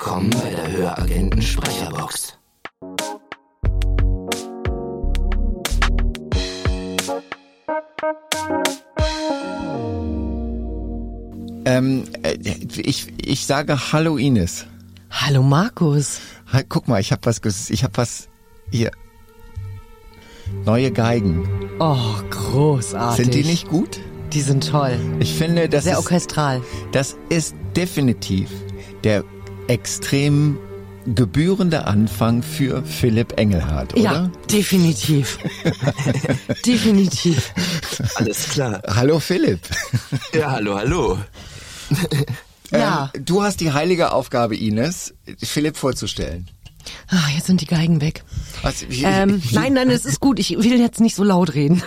Willkommen 0.00 0.30
bei 0.30 0.50
der 0.50 0.70
Höragenten 0.70 1.42
Sprecherbox. 1.42 2.38
Ähm, 11.64 12.04
äh, 12.22 12.34
ich, 12.76 13.08
ich 13.20 13.44
sage 13.44 13.92
Hallo 13.92 14.16
Ines. 14.16 14.66
Hallo 15.10 15.42
Markus. 15.42 16.20
Guck 16.68 16.86
mal, 16.86 17.00
ich 17.00 17.10
habe 17.10 17.22
was, 17.26 17.42
ges- 17.42 17.70
ich 17.72 17.82
habe 17.82 17.96
was 17.96 18.28
hier. 18.70 18.92
Neue 20.64 20.92
Geigen. 20.92 21.48
Oh, 21.80 21.96
großartig. 22.30 23.24
Sind 23.24 23.34
die 23.34 23.42
nicht 23.44 23.68
gut? 23.68 23.98
Die 24.32 24.42
sind 24.42 24.68
toll. 24.68 24.96
Ich 25.18 25.34
finde, 25.34 25.68
das 25.68 25.84
Sehr 25.84 25.94
ist, 25.94 25.98
orchestral. 25.98 26.62
das 26.92 27.16
ist 27.30 27.56
definitiv 27.76 28.48
der 29.02 29.24
extrem 29.68 30.58
gebührende 31.14 31.86
Anfang 31.86 32.42
für 32.42 32.82
Philipp 32.84 33.38
Engelhardt, 33.38 33.94
oder? 33.94 34.02
Ja, 34.02 34.30
definitiv. 34.50 35.38
definitiv. 36.66 37.52
Alles 38.16 38.50
klar. 38.50 38.82
Hallo 38.86 39.18
Philipp. 39.20 39.60
Ja, 40.34 40.50
hallo, 40.52 40.76
hallo. 40.76 41.18
Ja. 42.70 43.10
Ähm, 43.14 43.24
du 43.24 43.42
hast 43.42 43.62
die 43.62 43.72
heilige 43.72 44.12
Aufgabe, 44.12 44.54
Ines, 44.54 45.14
Philipp 45.38 45.78
vorzustellen. 45.78 46.50
Ah, 47.08 47.30
jetzt 47.34 47.46
sind 47.46 47.62
die 47.62 47.66
Geigen 47.66 48.02
weg. 48.02 48.24
Was, 48.60 48.82
ich, 48.82 49.02
Ähm, 49.06 49.40
ich, 49.42 49.52
nein, 49.54 49.72
nein, 49.72 49.88
es 49.88 50.04
ist 50.04 50.20
gut. 50.20 50.38
Ich 50.38 50.50
will 50.50 50.78
jetzt 50.78 51.00
nicht 51.00 51.14
so 51.16 51.24
laut 51.24 51.54
reden. 51.54 51.82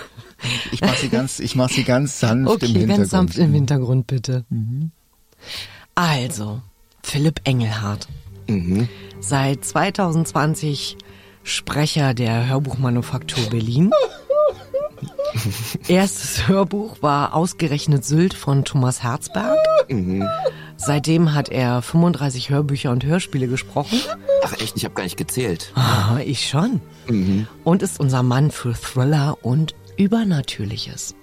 ich 0.72 0.82
mach 0.82 0.96
sie 0.96 1.10
ganz, 1.10 1.40
ich 1.40 1.56
mach 1.56 1.70
sie 1.70 1.84
ganz 1.84 2.20
sanft 2.20 2.48
im 2.48 2.48
Okay, 2.48 2.66
Hintergrund. 2.66 2.98
ganz 2.98 3.10
sanft 3.12 3.38
im 3.38 3.54
Hintergrund, 3.54 4.08
bitte. 4.08 4.44
Also, 5.94 6.64
Philipp 7.04 7.42
Engelhardt. 7.44 8.08
Seit 9.20 9.64
2020 9.64 10.98
Sprecher 11.44 12.14
der 12.14 12.48
Hörbuchmanufaktur 12.48 13.50
Berlin. 13.50 13.92
Erstes 15.88 16.48
Hörbuch 16.48 17.02
war 17.02 17.34
ausgerechnet 17.34 18.04
Sylt 18.06 18.34
von 18.34 18.66
Thomas 18.66 19.02
Herzberg. 19.04 19.58
Seitdem 20.78 21.34
hat 21.34 21.50
er 21.50 21.82
35 21.82 22.50
Hörbücher 22.50 22.92
und 22.92 23.06
Hörspiele 23.06 23.48
gesprochen. 23.48 24.00
Ach 24.44 24.54
echt, 24.60 24.76
ich 24.76 24.84
habe 24.86 24.96
gar 24.96 25.04
nicht 25.04 25.18
gezählt. 25.18 25.72
Ah, 25.76 26.20
ich 26.24 26.48
schon. 26.48 26.82
Und 27.64 27.82
ist 27.82 28.00
unser 28.00 28.24
Mann 28.24 28.52
für 28.52 28.74
Thriller 28.74 29.38
und 29.42 29.76
Übernatürliches. 29.98 31.16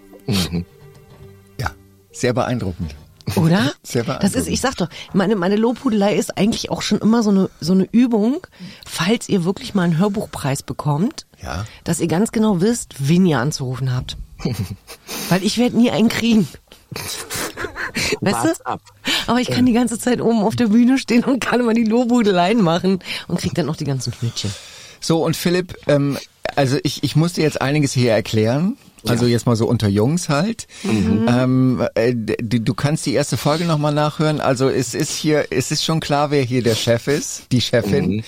Ja, 1.59 1.71
sehr 2.13 2.33
beeindruckend. 2.33 2.95
Oder? 3.43 3.73
Sehr 3.83 4.05
das 4.05 4.35
ist, 4.35 4.49
ich 4.49 4.61
sag 4.61 4.77
doch, 4.77 4.89
meine, 5.13 5.37
meine 5.37 5.57
Lobhudelei 5.57 6.15
ist 6.17 6.37
eigentlich 6.39 6.71
auch 6.71 6.83
schon 6.83 6.99
immer 6.99 7.23
so 7.23 7.31
eine, 7.31 7.51
so 7.61 7.73
eine 7.73 7.89
Übung, 7.91 8.47
falls 8.87 9.29
ihr 9.29 9.45
wirklich 9.45 9.75
mal 9.75 9.83
einen 9.85 9.99
Hörbuchpreis 9.99 10.63
bekommt, 10.63 11.27
Ja. 11.43 11.65
dass 11.85 12.01
ihr 12.01 12.09
ganz 12.09 12.33
genau 12.33 12.61
wisst, 12.61 12.95
wen 12.99 13.27
ihr 13.27 13.39
anzurufen 13.39 13.95
habt. 13.95 14.17
Weil 15.29 15.43
ich 15.43 15.59
werde 15.59 15.77
nie 15.77 15.91
einen 15.91 16.09
kriegen. 16.09 16.49
Weißt 18.21 18.45
du? 18.61 18.67
ab. 18.67 18.81
Aber 19.27 19.41
ich 19.41 19.49
kann 19.51 19.67
die 19.67 19.73
ganze 19.73 19.99
Zeit 19.99 20.21
oben 20.21 20.43
auf 20.43 20.57
der 20.57 20.69
Bühne 20.69 20.99
stehen 20.99 21.25
und 21.25 21.41
kann 21.41 21.61
immer 21.61 21.75
die 21.75 21.85
Lobhudeleien 21.85 22.63
machen 22.63 23.01
und 23.27 23.41
krieg 23.41 23.55
dann 23.55 23.67
noch 23.67 23.77
die 23.77 23.85
ganzen 23.85 24.13
Schnittchen. 24.13 24.53
So, 25.01 25.25
und 25.25 25.37
Philipp, 25.37 25.77
ähm, 25.87 26.19
also 26.57 26.79
ich, 26.83 27.03
ich 27.03 27.15
muss 27.17 27.35
dir 27.35 27.43
jetzt 27.45 27.61
einiges 27.61 27.93
hier 27.93 28.13
erklären. 28.13 28.77
Also 29.07 29.27
jetzt 29.27 29.47
mal 29.47 29.57
so 29.57 29.67
unter 29.67 29.89
Jungs 29.89 30.29
halt. 30.29 30.67
Ähm, 30.85 31.87
äh, 31.95 32.15
du, 32.15 32.75
kannst 32.75 33.07
die 33.07 33.15
erste 33.15 33.37
Folge 33.37 33.65
nochmal 33.65 33.95
nachhören. 33.95 34.41
Also 34.41 34.69
es 34.69 34.95
ist 34.95 35.13
hier, 35.13 35.47
es 35.51 35.71
ist 35.71 35.85
schon 35.85 36.01
klar, 36.01 36.31
wer 36.31 36.43
hier 36.43 36.63
der 36.63 36.75
Chef 36.75 37.07
ist, 37.07 37.45
die 37.53 37.61
Chefin. 37.61 38.25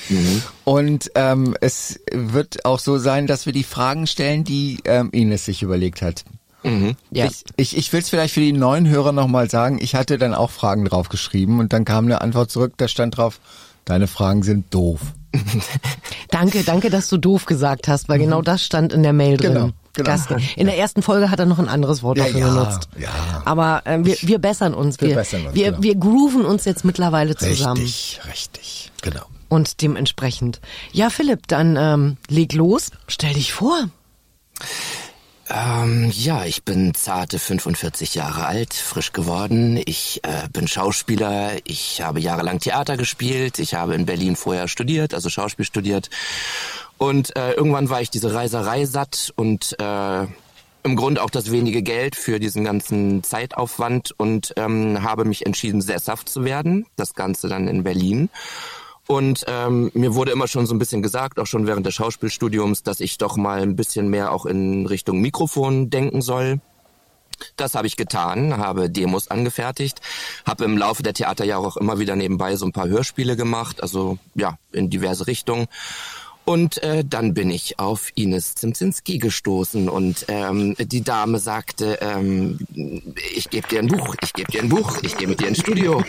Und 0.65 1.11
ähm, 1.15 1.57
es 1.61 2.01
wird 2.13 2.65
auch 2.65 2.79
so 2.79 2.99
sein, 2.99 3.27
dass 3.27 3.47
wir 3.47 3.53
die 3.53 3.65
Fragen 3.65 4.07
stellen, 4.07 4.45
die 4.45 4.79
ähm, 4.85 5.11
Ines 5.13 5.45
sich 5.45 5.63
überlegt 5.63 6.03
hat. 6.03 6.25
Ja. 7.11 7.27
Ich, 7.27 7.45
ich, 7.57 7.77
ich 7.77 7.93
will 7.93 8.01
es 8.01 8.11
vielleicht 8.11 8.35
für 8.35 8.41
die 8.41 8.53
neuen 8.53 8.87
Hörer 8.89 9.13
nochmal 9.13 9.49
sagen. 9.49 9.79
Ich 9.81 9.95
hatte 9.95 10.19
dann 10.19 10.35
auch 10.35 10.51
Fragen 10.51 10.85
drauf 10.85 11.09
geschrieben 11.09 11.59
und 11.59 11.73
dann 11.73 11.85
kam 11.85 12.05
eine 12.05 12.21
Antwort 12.21 12.51
zurück, 12.51 12.75
da 12.77 12.87
stand 12.87 13.17
drauf, 13.17 13.41
deine 13.85 14.07
Fragen 14.07 14.43
sind 14.43 14.73
doof. 14.75 15.01
Danke, 16.31 16.63
danke, 16.65 16.91
dass 16.91 17.09
du 17.09 17.19
doof 17.19 17.47
gesagt 17.47 17.89
hast, 17.89 18.09
weil 18.09 18.19
genau 18.19 18.41
das 18.41 18.65
stand 18.65 18.93
in 18.93 19.03
der 19.03 19.13
Mail 19.13 19.37
drin. 19.37 19.55
Genau, 19.55 19.71
genau. 19.95 20.11
Gasten. 20.11 20.43
In 20.57 20.67
der 20.67 20.77
ersten 20.79 21.03
Folge 21.03 21.31
hat 21.31 21.39
er 21.39 21.47
noch 21.47 21.59
ein 21.59 21.69
anderes 21.69 22.03
Wort 22.03 22.19
Ja, 22.19 22.25
dafür 22.25 22.41
ja, 22.41 22.49
benutzt. 22.49 22.89
ja. 22.99 23.43
Aber 23.45 23.83
äh, 23.87 23.99
wir, 24.05 24.17
wir 24.23 24.39
bessern 24.39 24.75
uns. 24.75 25.01
Wir 25.01 25.09
Wir, 25.09 25.15
bessern 25.17 25.47
uns, 25.47 25.55
wir, 25.55 25.71
genau. 25.73 25.83
wir 25.83 25.95
grooven 25.97 26.45
uns 26.45 26.65
jetzt 26.65 26.85
mittlerweile 26.85 27.37
zusammen. 27.37 27.81
Richtig, 27.81 28.21
richtig. 28.31 28.93
Genau. 29.03 29.23
Und 29.49 29.83
dementsprechend. 29.83 30.61
Ja, 30.93 31.11
Philipp, 31.11 31.49
dann 31.49 31.77
ähm, 31.77 32.17
leg 32.29 32.53
los. 32.53 32.91
Stell 33.09 33.35
dich 33.35 33.53
vor. 33.53 33.89
Ähm, 35.53 36.13
ja, 36.15 36.45
ich 36.45 36.63
bin 36.63 36.95
zarte 36.95 37.41
45 37.41 38.15
Jahre 38.15 38.47
alt, 38.47 38.73
frisch 38.73 39.13
geworden. 39.13 39.83
Ich 39.85 40.21
äh, 40.23 40.49
bin 40.49 40.69
Schauspieler. 40.69 41.55
Ich 41.65 42.03
habe 42.03 42.21
jahrelang 42.21 42.61
Theater 42.61 42.97
gespielt. 42.97 43.59
Ich 43.59 43.75
habe 43.75 43.97
in 43.97 44.07
Berlin 44.07 44.37
vorher 44.37 44.69
studiert, 44.69 45.13
also 45.13 45.29
Schauspiel 45.29 45.65
studiert. 45.65 46.09
Und 46.99 47.35
äh, 47.37 47.53
irgendwann 47.53 47.91
war 47.91 48.01
ich 48.01 48.11
diese 48.11 48.33
Reiserei 48.33 48.85
satt 48.85 49.33
und 49.35 49.75
äh, 49.81 50.27
im 50.83 50.97
Grunde 50.97 51.23
auch 51.23 51.31
das 51.31 51.51
wenige 51.51 51.83
Geld 51.83 52.15
für 52.15 52.39
diesen 52.39 52.65
ganzen 52.65 53.25
Zeitaufwand 53.25 54.15
und 54.17 54.55
ähm, 54.57 55.03
habe 55.03 55.25
mich 55.25 55.47
entschieden, 55.47 55.81
sesshaft 55.81 56.29
zu 56.29 56.45
werden. 56.45 56.87
Das 56.97 57.15
Ganze 57.15 57.49
dann 57.49 57.67
in 57.67 57.83
Berlin. 57.83 58.31
Und 59.11 59.45
ähm, 59.49 59.91
mir 59.93 60.15
wurde 60.15 60.31
immer 60.31 60.47
schon 60.47 60.67
so 60.67 60.75
ein 60.75 60.79
bisschen 60.79 61.03
gesagt, 61.03 61.41
auch 61.41 61.47
schon 61.49 61.67
während 61.67 61.85
des 61.85 61.95
Schauspielstudiums, 61.95 62.85
dass 62.85 63.01
ich 63.01 63.19
doch 63.19 63.37
mal 63.37 63.61
ein 63.61 63.75
bisschen 63.75 64.09
mehr 64.09 64.31
auch 64.31 64.47
in 64.47 64.87
Richtung 64.87 65.21
Mikrofon 65.21 65.91
denken 65.91 66.23
soll. 66.23 66.61
Das 67.57 67.75
habe 67.75 67.89
ich 67.89 67.97
getan, 67.97 68.57
habe 68.57 68.89
Demos 68.89 69.27
angefertigt, 69.27 70.01
habe 70.47 70.65
im 70.65 70.79
Laufe 70.79 71.03
der 71.03 71.13
Theaterjahre 71.13 71.67
auch 71.67 71.77
immer 71.77 71.99
wieder 71.99 72.15
nebenbei 72.15 72.55
so 72.55 72.67
ein 72.67 72.73
paar 72.73 72.87
Hörspiele 72.87 73.35
gemacht, 73.35 73.83
also 73.83 74.19
ja, 74.37 74.59
in 74.71 74.91
diverse 74.91 75.27
Richtungen. 75.27 75.67
Und 76.45 76.83
äh, 76.83 77.05
dann 77.05 77.35
bin 77.35 77.51
ich 77.51 77.79
auf 77.79 78.11
Ines 78.15 78.55
Zimzinski 78.55 79.19
gestoßen 79.19 79.89
und 79.89 80.25
ähm, 80.29 80.75
die 80.79 81.03
Dame 81.03 81.39
sagte, 81.39 81.99
ähm, 82.01 82.59
ich 83.35 83.51
gebe 83.51 83.69
dir 83.69 83.81
ein 83.81 83.87
Buch, 83.87 84.17
ich 84.23 84.33
gebe 84.33 84.51
dir 84.51 84.63
ein 84.63 84.69
Buch, 84.69 84.99
ich 85.03 85.17
gehe 85.17 85.29
mit 85.29 85.41
dir 85.41 85.49
ins 85.49 85.61
Studio. 85.61 86.03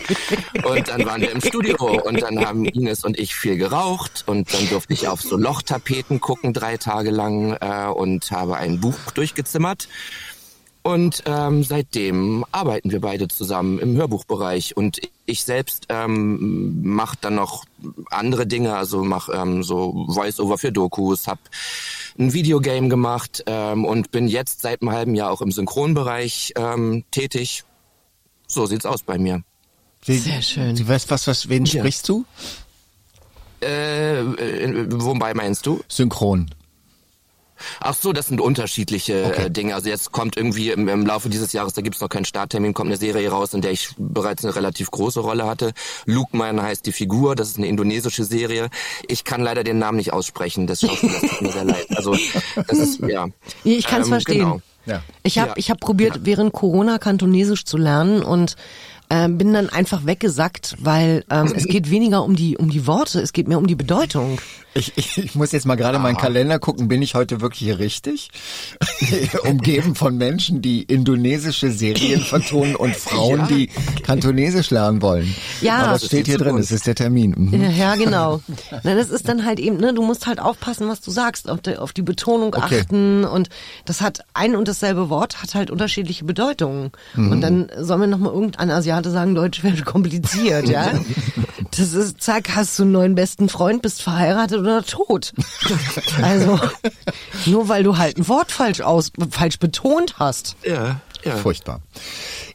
Und 0.64 0.88
dann 0.88 1.06
waren 1.06 1.22
wir 1.22 1.31
im 1.31 1.42
Studio 1.42 2.02
und 2.03 2.22
dann 2.22 2.44
haben 2.44 2.66
Ines 2.66 3.03
und 3.03 3.19
ich 3.19 3.36
viel 3.36 3.58
geraucht 3.58 4.24
und 4.25 4.53
dann 4.53 4.68
durfte 4.69 4.94
ich 4.94 5.08
auf 5.08 5.22
so 5.22 5.38
Lochtapeten 5.38 6.22
gucken 6.22 6.53
drei 6.53 6.78
Tage 6.78 7.12
lang 7.12 7.58
äh, 7.59 7.88
und 7.88 8.31
habe 8.31 8.58
ein 8.58 8.80
Buch 8.80 9.12
durchgezimmert. 9.13 9.88
Und 10.84 11.22
ähm, 11.28 11.64
seitdem 11.64 12.44
arbeiten 12.52 12.90
wir 12.92 13.02
beide 13.02 13.28
zusammen 13.28 13.78
im 13.78 13.96
Hörbuchbereich 13.96 14.75
und 14.75 15.00
ich 15.28 15.44
selbst 15.44 15.86
ähm, 15.90 16.81
mache 16.81 17.18
dann 17.22 17.36
noch 17.36 17.66
andere 18.09 18.47
Dinge, 18.47 18.75
also 18.75 19.03
mache 19.03 19.31
ähm, 19.34 19.62
so 19.62 20.08
Voice-Over 20.09 20.58
für 20.58 20.72
Dokus, 20.72 21.28
habe 21.28 21.42
ein 22.18 22.34
Videogame 22.34 22.90
gemacht 22.90 23.44
ähm, 23.46 23.86
und 23.86 24.09
bin 24.12 24.28
jetzt 24.28 24.62
seit 24.62 24.81
einem 24.81 24.92
halben 24.92 25.14
Jahr 25.14 25.30
auch 25.31 25.42
im 25.42 25.52
Synchronbereich 25.52 26.53
ähm, 26.58 27.03
tätig. 27.12 27.63
So 28.48 28.66
sieht's 28.66 28.86
aus 28.88 29.03
bei 29.03 29.19
mir. 29.19 29.44
Wie, 30.03 30.18
Sehr 30.18 30.42
schön. 30.42 30.75
Du 30.75 30.88
weißt 30.88 31.12
was, 31.12 31.28
was, 31.28 31.48
wen 31.48 31.66
Ja. 31.66 31.81
sprichst 31.81 32.09
du? 32.09 32.25
Äh, 33.62 34.19
äh, 34.22 34.86
wobei 34.90 35.36
meinst 35.36 35.68
du? 35.68 35.81
Synchron. 35.88 36.50
Ach 37.80 37.96
so, 37.96 38.14
das 38.14 38.28
sind 38.28 38.42
unterschiedliche 38.42 39.26
Okay. 39.26 39.46
äh, 39.46 39.50
Dinge. 39.52 39.76
Also 39.76 39.90
jetzt 39.90 40.12
kommt 40.12 40.38
irgendwie 40.38 40.72
im, 40.72 40.88
im 40.88 41.06
Laufe 41.06 41.30
dieses 41.30 41.54
Jahres, 41.54 41.74
da 41.74 41.81
gibt's 41.81 42.02
noch 42.02 42.10
keinen 42.10 42.25
Starttermin, 42.25 42.74
kommt 42.74 42.90
eine 42.90 42.98
Serie 42.98 43.30
raus, 43.30 43.54
in 43.54 43.62
der 43.62 43.72
ich 43.72 43.90
bereits 43.98 44.44
eine 44.44 44.56
relativ 44.56 44.92
große 44.92 45.19
Rolle 45.19 45.46
hatte. 45.46 45.72
Lukman 46.06 46.62
heißt 46.62 46.86
die 46.86 46.92
Figur, 46.92 47.36
das 47.36 47.50
ist 47.50 47.58
eine 47.58 47.68
indonesische 47.68 48.24
Serie. 48.24 48.69
Ich 49.08 49.24
kann 49.24 49.42
leider 49.42 49.63
den 49.63 49.78
Namen 49.80 49.98
nicht 49.98 50.13
aussprechen, 50.13 50.68
des 50.68 50.81
Schauspielers 50.81 51.22
tut 51.22 51.42
mir 51.42 51.52
sehr 51.54 51.66
leid. 51.66 51.86
Also 51.96 52.16
das 52.68 52.78
ist, 52.78 53.00
ja. 53.02 53.28
Nee, 53.64 53.75
ich 53.75 53.86
kann 53.88 54.02
es 54.02 54.07
Ähm, 54.07 54.14
verstehen. 54.14 54.40
Genau. 54.40 54.62
Ja. 54.86 55.04
Ich 55.24 55.38
habe 55.38 55.50
Ja. 55.50 55.54
ich 55.57 55.69
hab 55.69 55.80
probiert, 55.80 56.22
während 56.24 56.54
Corona 56.54 56.98
Kantonesisch 56.98 57.66
zu 57.66 57.78
lernen 57.78 58.24
und 58.24 58.56
äh, 59.12 59.28
bin 59.28 59.54
dann 59.54 59.69
einfach 59.69 60.06
weggesackt, 60.06 60.75
weil 60.80 61.24
ähm, 61.30 61.52
es 61.56 61.66
geht 61.66 61.90
weniger 61.92 62.24
um 62.24 62.36
die 62.36 62.58
um 62.58 62.69
die 62.69 62.88
Worte, 62.88 63.19
es 63.19 63.34
geht 63.34 63.48
mehr 63.48 63.58
um 63.58 63.68
die 63.68 63.75
Bedeutung. 63.75 64.40
Ich, 64.74 64.94
ich, 64.96 65.18
ich 65.18 65.36
muss 65.36 65.52
jetzt 65.52 65.66
mal 65.66 65.75
gerade 65.75 66.00
meinen 66.00 66.16
Kalender 66.16 66.58
gucken, 66.58 66.88
bin 66.88 67.02
ich 67.02 67.13
heute 67.13 67.42
wirklich 67.42 67.78
richtig? 67.78 68.30
Umgeben 69.44 69.96
von 69.96 70.18
Menschen, 70.18 70.62
die 70.62 70.84
indonesische 70.84 71.72
Serien 71.72 72.22
vertonen 72.22 72.78
und 72.78 72.96
Frauen, 73.08 73.40
Ja. 73.42 73.48
die 73.48 73.69
Kantonesisch 74.04 74.69
lernen 74.72 75.02
wollen. 75.02 75.36
Ja. 75.60 75.80
Aber 75.80 75.94
Das 75.94 76.04
es 76.04 76.07
steht 76.07 76.28
hier 76.28 76.38
drin, 76.38 76.56
das 76.56 76.72
ist 76.72 76.88
der 76.88 76.96
Termin. 76.96 77.36
Mhm. 77.38 77.62
Ja, 77.64 77.69
ja, 77.69 77.96
genau. 77.96 78.40
Na, 78.84 78.96
das 78.96 79.10
ist 79.10 79.28
dann 79.28 79.44
halt 79.46 79.60
eben, 79.60 79.75
ne, 79.75 79.94
du 79.94 80.04
musst 80.04 80.25
halt 80.25 80.40
aufpassen, 80.40 80.88
was 80.88 81.02
du 81.02 81.12
sagst, 81.12 81.50
auf 81.50 81.60
die, 81.60 81.75
auf 81.75 81.92
die 81.92 82.02
Betonung 82.02 82.56
Okay. 82.56 82.80
achten 82.81 83.25
und 83.25 83.50
das 83.84 84.00
hat 84.00 84.22
ein 84.34 84.56
und 84.56 84.69
dasselbe 84.69 85.10
Wort 85.10 85.42
hat 85.42 85.54
halt 85.54 85.69
unterschiedliche 85.69 86.24
Bedeutungen. 86.24 86.92
Und 87.18 87.42
dann 87.42 87.69
soll 87.78 87.98
mir 87.98 88.07
noch 88.07 88.19
mal 88.19 88.31
irgendein 88.31 88.72
asiatischer 88.72 89.00
Zitate 89.01 89.12
sagen, 89.12 89.36
Deutsch 89.36 89.63
wäre 89.63 89.81
kompliziert, 89.83 90.69
ja. 90.69 90.92
Das 91.77 91.94
ist, 91.94 92.21
zack, 92.21 92.56
hast 92.56 92.77
du 92.77 92.83
einen 92.83 92.92
neuen 92.92 93.15
besten 93.15 93.50
Freund, 93.50 93.81
bist 93.81 94.01
verheiratet 94.01 94.59
oder 94.59 94.83
tot. 94.83 95.33
Also, 96.21 96.59
nur 97.45 97.69
weil 97.69 97.83
du 97.83 97.98
halt 97.98 98.18
ein 98.18 98.27
Wort 98.27 98.51
falsch 98.51 98.81
aus, 98.81 99.12
falsch 99.30 99.57
betont 99.59 100.15
hast. 100.19 100.56
Ja, 100.63 101.00
ja. 101.24 101.36
Furchtbar. 101.38 101.81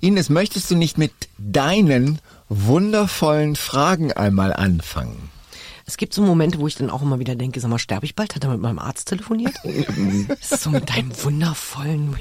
Ines, 0.00 0.28
möchtest 0.28 0.70
du 0.70 0.76
nicht 0.76 0.98
mit 0.98 1.12
deinen 1.38 2.20
wundervollen 2.48 3.56
Fragen 3.56 4.12
einmal 4.12 4.52
anfangen? 4.52 5.30
Es 5.88 5.96
gibt 5.96 6.14
so 6.14 6.22
Momente, 6.22 6.58
wo 6.58 6.66
ich 6.66 6.74
dann 6.74 6.90
auch 6.90 7.00
immer 7.00 7.20
wieder 7.20 7.36
denke, 7.36 7.60
sag 7.60 7.70
mal, 7.70 7.78
sterbe 7.78 8.06
ich 8.06 8.16
bald? 8.16 8.34
Hat 8.34 8.42
er 8.42 8.50
mit 8.50 8.60
meinem 8.60 8.80
Arzt 8.80 9.06
telefoniert? 9.06 9.54
so 10.40 10.70
mit 10.70 10.90
deinem 10.90 11.12
wundervollen... 11.22 12.16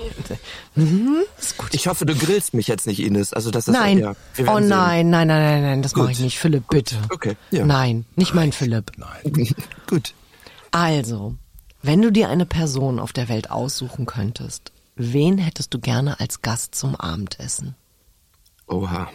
Mhm, 0.76 1.24
ist 1.40 1.58
gut. 1.58 1.74
Ich 1.74 1.88
hoffe, 1.88 2.06
du 2.06 2.14
grillst 2.14 2.54
mich 2.54 2.68
jetzt 2.68 2.86
nicht, 2.86 3.00
Ines. 3.00 3.34
Also 3.34 3.50
das 3.50 3.68
ist 3.68 3.74
Nein. 3.74 3.98
Ja, 3.98 4.16
oh 4.42 4.60
nein, 4.60 5.10
nein, 5.10 5.28
nein, 5.28 5.28
nein, 5.28 5.62
nein, 5.64 5.82
das 5.82 5.96
mache 5.96 6.12
ich 6.12 6.20
nicht. 6.20 6.38
Philipp, 6.38 6.68
bitte. 6.70 6.96
Okay, 7.10 7.38
ja. 7.50 7.66
Nein, 7.66 8.06
nicht 8.16 8.36
mein 8.36 8.52
Philipp. 8.52 8.92
Sehen. 9.24 9.56
Gut. 9.88 10.14
Also, 10.70 11.34
wenn 11.82 12.04
du 12.04 12.12
dir 12.12 12.30
eine 12.30 12.46
Person 12.46 13.00
auf 13.00 13.14
der 13.14 13.30
Welt 13.30 13.50
aussuchen 13.50 14.06
könntest, 14.06 14.74
wen 14.96 15.40
hättest 15.40 15.74
du 15.74 15.80
gerne 15.80 16.20
als 16.20 16.44
Gast 16.44 16.76
zum 16.76 16.96
Abendessen? 16.96 17.76
Oha. 18.68 19.10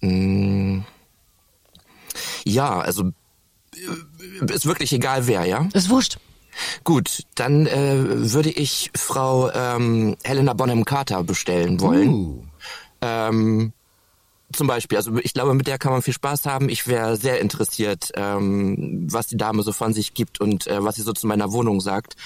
Mm. 0.00 0.82
Ja, 2.44 2.78
also 2.78 3.10
ist 4.52 4.66
wirklich 4.66 4.92
egal 4.92 5.26
wer, 5.26 5.44
ja? 5.44 5.68
Ist 5.72 5.90
wurscht. 5.90 6.18
Gut, 6.84 7.24
dann 7.34 7.66
äh, 7.66 8.32
würde 8.32 8.50
ich 8.50 8.90
Frau 8.94 9.50
ähm, 9.50 10.16
Helena 10.22 10.52
Bonham 10.52 10.84
Carter 10.84 11.22
bestellen 11.24 11.80
wollen. 11.80 12.08
Uh. 12.08 12.44
Ähm, 13.00 13.72
zum 14.52 14.66
Beispiel, 14.66 14.98
also 14.98 15.16
ich 15.18 15.34
glaube, 15.34 15.54
mit 15.54 15.66
der 15.66 15.78
kann 15.78 15.92
man 15.92 16.02
viel 16.02 16.14
Spaß 16.14 16.46
haben. 16.46 16.68
Ich 16.68 16.86
wäre 16.86 17.16
sehr 17.16 17.40
interessiert, 17.40 18.12
ähm, 18.14 19.06
was 19.10 19.26
die 19.26 19.36
Dame 19.36 19.62
so 19.62 19.72
von 19.72 19.92
sich 19.92 20.14
gibt 20.14 20.40
und 20.40 20.66
äh, 20.66 20.82
was 20.84 20.94
sie 20.96 21.02
so 21.02 21.12
zu 21.12 21.26
meiner 21.26 21.52
Wohnung 21.52 21.80
sagt. 21.80 22.16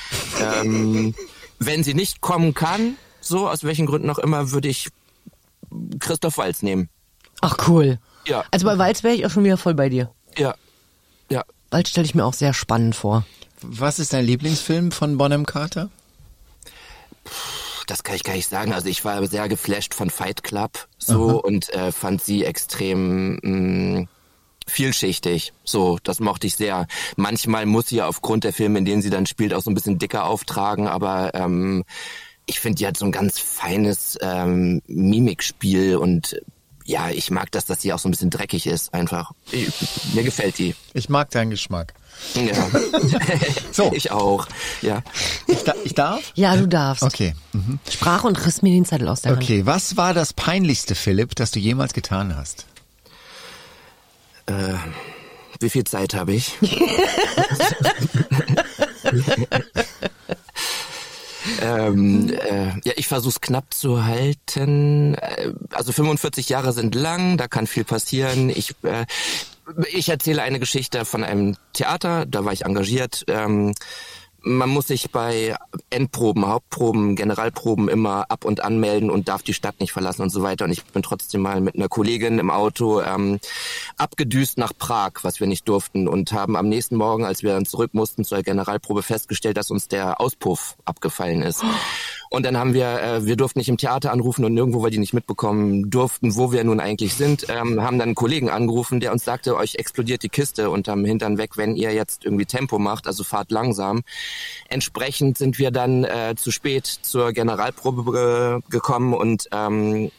ähm, 0.41 1.15
wenn 1.59 1.83
sie 1.83 1.95
nicht 1.95 2.21
kommen 2.21 2.55
kann, 2.55 2.97
so 3.21 3.49
aus 3.49 3.65
welchen 3.65 3.87
Gründen 3.87 4.11
auch 4.11 4.19
immer, 4.19 4.53
würde 4.53 4.69
ich 4.69 4.89
Christoph 5.99 6.39
Walz 6.39 6.63
nehmen. 6.63 6.89
Ach 7.41 7.69
cool. 7.69 7.99
Ja. 8.27 8.45
Also 8.51 8.67
bei 8.67 8.79
Walz 8.79 9.03
wäre 9.03 9.15
ich 9.15 9.25
auch 9.25 9.31
schon 9.31 9.45
wieder 9.45 9.57
voll 9.57 9.75
bei 9.75 9.89
dir. 9.89 10.13
Ja, 10.37 10.55
ja. 11.31 11.45
Walz 11.71 11.91
stelle 11.91 12.07
ich 12.07 12.15
mir 12.15 12.25
auch 12.25 12.35
sehr 12.35 12.55
spannend 12.55 12.97
vor. 12.97 13.27
Was 13.61 13.99
ist 13.99 14.13
dein 14.13 14.25
Lieblingsfilm 14.25 14.93
von 14.93 15.19
Bonham 15.19 15.45
Carter? 15.45 15.91
Das 17.87 18.05
kann 18.05 18.15
ich 18.15 18.25
gar 18.25 18.35
nicht 18.35 18.49
sagen. 18.49 18.73
Also 18.73 18.89
ich 18.89 19.05
war 19.05 19.27
sehr 19.27 19.49
geflasht 19.49 19.95
von 19.95 20.11
Fight 20.11 20.43
Club 20.43 20.89
so 20.99 21.43
und 21.43 21.73
äh, 21.73 21.91
fand 21.93 22.23
sie 22.23 22.45
extrem 22.45 23.39
mh, 23.43 24.07
vielschichtig. 24.67 25.53
So, 25.65 25.99
das 26.03 26.21
mochte 26.21 26.47
ich 26.47 26.57
sehr. 26.57 26.87
Manchmal 27.17 27.67
muss 27.67 27.89
sie 27.89 27.97
ja 27.97 28.07
aufgrund 28.07 28.45
der 28.45 28.53
Filme, 28.53 28.79
in 28.79 28.85
denen 28.85 29.03
sie 29.03 29.11
dann 29.11 29.27
spielt, 29.27 29.55
auch 29.55 29.63
so 29.63 29.71
ein 29.71 29.75
bisschen 29.75 29.99
dicker 29.99 30.27
auftragen, 30.27 30.87
aber 30.87 31.35
ähm, 31.35 31.85
ich 32.47 32.61
finde, 32.61 32.77
die 32.77 32.87
hat 32.87 32.97
so 32.97 33.05
ein 33.05 33.13
ganz 33.13 33.39
feines 33.39 34.19
ähm, 34.23 34.81
Mimikspiel 34.87 35.97
und 35.97 36.41
ja, 36.89 37.11
ich 37.11 37.31
mag 37.31 37.53
das, 37.53 37.67
dass 37.67 37.83
sie 37.83 37.93
auch 37.93 37.99
so 37.99 38.09
ein 38.09 38.13
bisschen 38.13 38.31
dreckig 38.31 38.67
ist, 38.67 38.95
einfach. 38.95 39.33
Ich, 39.53 39.69
mir 40.15 40.23
gefällt 40.23 40.57
die. 40.57 40.75
Ich 40.95 41.11
mag 41.11 41.31
deinen 41.31 41.51
Geschmack. 41.51 41.93
Ja. 42.35 42.67
So. 43.73 43.93
Ich 43.95 44.11
auch. 44.11 44.49
Ja. 44.83 45.03
Ich, 45.47 45.63
da, 45.63 45.75
ich 45.85 45.95
darf? 45.95 46.33
Ja, 46.35 46.57
du 46.57 46.67
darfst. 46.67 47.05
Okay. 47.05 47.35
Mhm. 47.53 47.79
Sprach 47.89 48.25
und 48.25 48.45
riss 48.45 48.63
mir 48.63 48.73
den 48.73 48.85
Zettel 48.85 49.07
aus 49.07 49.21
der 49.21 49.33
Hand. 49.33 49.43
Okay, 49.43 49.67
was 49.67 49.97
war 49.97 50.15
das 50.15 50.33
peinlichste, 50.33 50.97
Philipp, 50.97 51.37
das 51.37 51.53
du 51.53 51.61
jemals 51.61 51.93
getan 51.93 52.35
hast? 52.35 52.67
Wie 55.61 55.71
viel 55.71 55.85
Zeit 55.85 56.15
habe 56.15 56.33
ich? 56.33 56.55
ähm, 61.61 62.31
äh, 62.31 62.69
ja, 62.85 62.93
ich 62.97 63.09
versuche 63.09 63.31
es 63.31 63.41
knapp 63.41 63.73
zu 63.75 64.05
halten. 64.05 65.15
Äh, 65.15 65.53
Also 65.73 65.93
45 65.93 66.49
Jahre 66.49 66.73
sind 66.73 66.95
lang, 66.95 67.37
da 67.37 67.49
kann 67.49 67.67
viel 67.67 67.85
passieren. 67.85 68.51
Ich, 68.51 68.75
äh, 68.83 69.07
ich 69.93 70.09
erzähle 70.09 70.43
eine 70.43 70.59
Geschichte 70.61 71.05
von 71.05 71.25
einem 71.25 71.57
Theater, 71.73 72.27
da 72.27 72.45
war 72.45 72.53
ich 72.53 72.65
engagiert. 72.65 73.25
Ähm, 73.29 73.75
man 74.43 74.69
muss 74.69 74.87
sich 74.87 75.11
bei 75.11 75.57
Endproben, 75.91 76.47
Hauptproben, 76.47 77.17
Generalproben 77.17 77.89
immer 77.89 78.31
ab 78.31 78.45
und 78.45 78.63
anmelden 78.63 79.11
und 79.11 79.29
darf 79.29 79.43
die 79.43 79.55
Stadt 79.55 79.81
nicht 79.81 79.93
verlassen 79.93 80.23
und 80.23 80.31
so 80.31 80.43
weiter. 80.43 80.65
Und 80.65 80.71
ich 80.71 80.85
bin 80.85 81.03
trotzdem 81.03 81.43
mal 81.43 81.61
mit 81.61 81.75
einer 81.75 81.89
Kollegin 81.89 82.39
im 82.39 82.51
Auto 82.51 83.01
ähm, 83.01 83.41
abgedüst 83.97 84.59
nach 84.59 84.73
Prag, 84.79 85.13
was 85.23 85.41
wir 85.41 85.47
nicht 85.47 85.69
durften 85.69 86.09
und 86.09 86.33
haben 86.33 86.57
am 86.57 86.69
nächsten 86.69 86.97
Morgen, 86.97 87.25
als 87.25 87.43
wir 87.43 87.53
dann 87.53 87.67
zurück 87.67 87.95
mussten 87.95 88.25
zur 88.25 88.43
Generalprobe, 88.43 89.03
festgestellt, 89.03 89.57
dass 89.57 89.71
uns 89.71 89.89
der 89.89 90.21
Auspuff 90.21 90.77
abgefallen 90.85 91.43
ist. 91.43 91.65
Und 92.31 92.45
dann 92.45 92.57
haben 92.57 92.75
wir, 92.75 93.03
äh, 93.03 93.27
wir 93.27 93.37
durften 93.37 93.59
nicht 93.59 93.69
im 93.69 93.79
Theater 93.79 94.13
anrufen 94.13 94.45
und 94.45 94.55
nirgendwo, 94.55 94.83
weil 94.83 94.91
die 94.91 94.99
nicht 94.99 95.15
mitbekommen 95.15 95.91
durften, 95.91 96.37
wo 96.37 96.53
wir 96.53 96.63
nun 96.65 96.81
eigentlich 96.81 97.15
sind, 97.15 97.47
ähm, 97.49 97.83
haben 97.83 97.99
dann 97.99 98.09
einen 98.09 98.15
Kollegen 98.15 98.51
angerufen, 98.51 99.01
der 99.01 99.13
uns 99.13 99.25
sagte, 99.25 99.57
euch 99.57 99.77
explodiert 99.77 100.23
die 100.23 100.29
Kiste 100.29 100.71
unterm 100.71 101.05
Hintern 101.05 101.39
weg, 101.39 101.57
wenn 101.57 101.77
ihr 101.77 101.93
jetzt 101.93 102.25
irgendwie 102.25 102.47
Tempo 102.47 102.79
macht, 102.79 103.07
also 103.07 103.25
fahrt 103.25 103.51
langsam. 103.51 104.03
Entsprechend 104.69 105.39
sind 105.39 105.59
wir 105.59 105.71
dann 105.71 106.05
äh, 106.05 106.35
zu 106.37 106.51
spät 106.51 106.87
zur 106.87 107.33
Generalprobe 107.33 108.63
gekommen 108.69 109.15
und 109.15 109.49
ähm, 109.53 110.11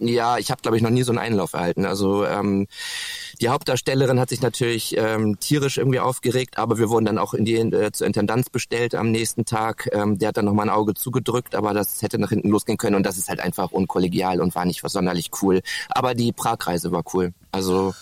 ja, 0.00 0.38
ich 0.38 0.50
habe, 0.50 0.62
glaube 0.62 0.76
ich, 0.76 0.82
noch 0.82 0.90
nie 0.90 1.02
so 1.02 1.12
einen 1.12 1.18
Einlauf 1.18 1.52
erhalten. 1.52 1.84
Also 1.84 2.24
ähm, 2.24 2.66
die 3.40 3.48
Hauptdarstellerin 3.48 4.20
hat 4.20 4.28
sich 4.28 4.42
natürlich 4.42 4.96
ähm, 4.98 5.38
tierisch 5.40 5.78
irgendwie 5.78 6.00
aufgeregt, 6.00 6.58
aber 6.58 6.78
wir 6.78 6.90
wurden 6.90 7.06
dann 7.06 7.18
auch 7.18 7.32
in 7.34 7.44
die 7.44 7.54
äh, 7.56 7.90
zur 7.92 8.06
Intendanz 8.06 8.50
bestellt 8.50 8.94
am 8.94 9.10
nächsten 9.10 9.44
Tag. 9.44 9.88
Ähm, 9.92 10.18
der 10.18 10.28
hat 10.28 10.36
dann 10.36 10.44
noch 10.44 10.52
mal 10.52 10.64
ein 10.64 10.70
Auge 10.70 10.94
zugedrückt, 10.94 11.54
aber 11.54 11.72
das 11.74 12.02
hätte 12.02 12.18
nach 12.18 12.28
hinten 12.30 12.50
losgehen 12.50 12.76
können 12.78 12.96
und 12.96 13.04
das 13.04 13.16
ist 13.18 13.28
halt 13.28 13.40
einfach 13.40 13.70
unkollegial 13.72 14.40
und 14.40 14.54
war 14.54 14.64
nicht 14.64 14.82
sonderlich 14.84 15.30
cool. 15.42 15.60
Aber 15.88 16.14
die 16.14 16.32
Pragreise 16.32 16.92
war 16.92 17.02
cool. 17.14 17.32
Also 17.52 17.94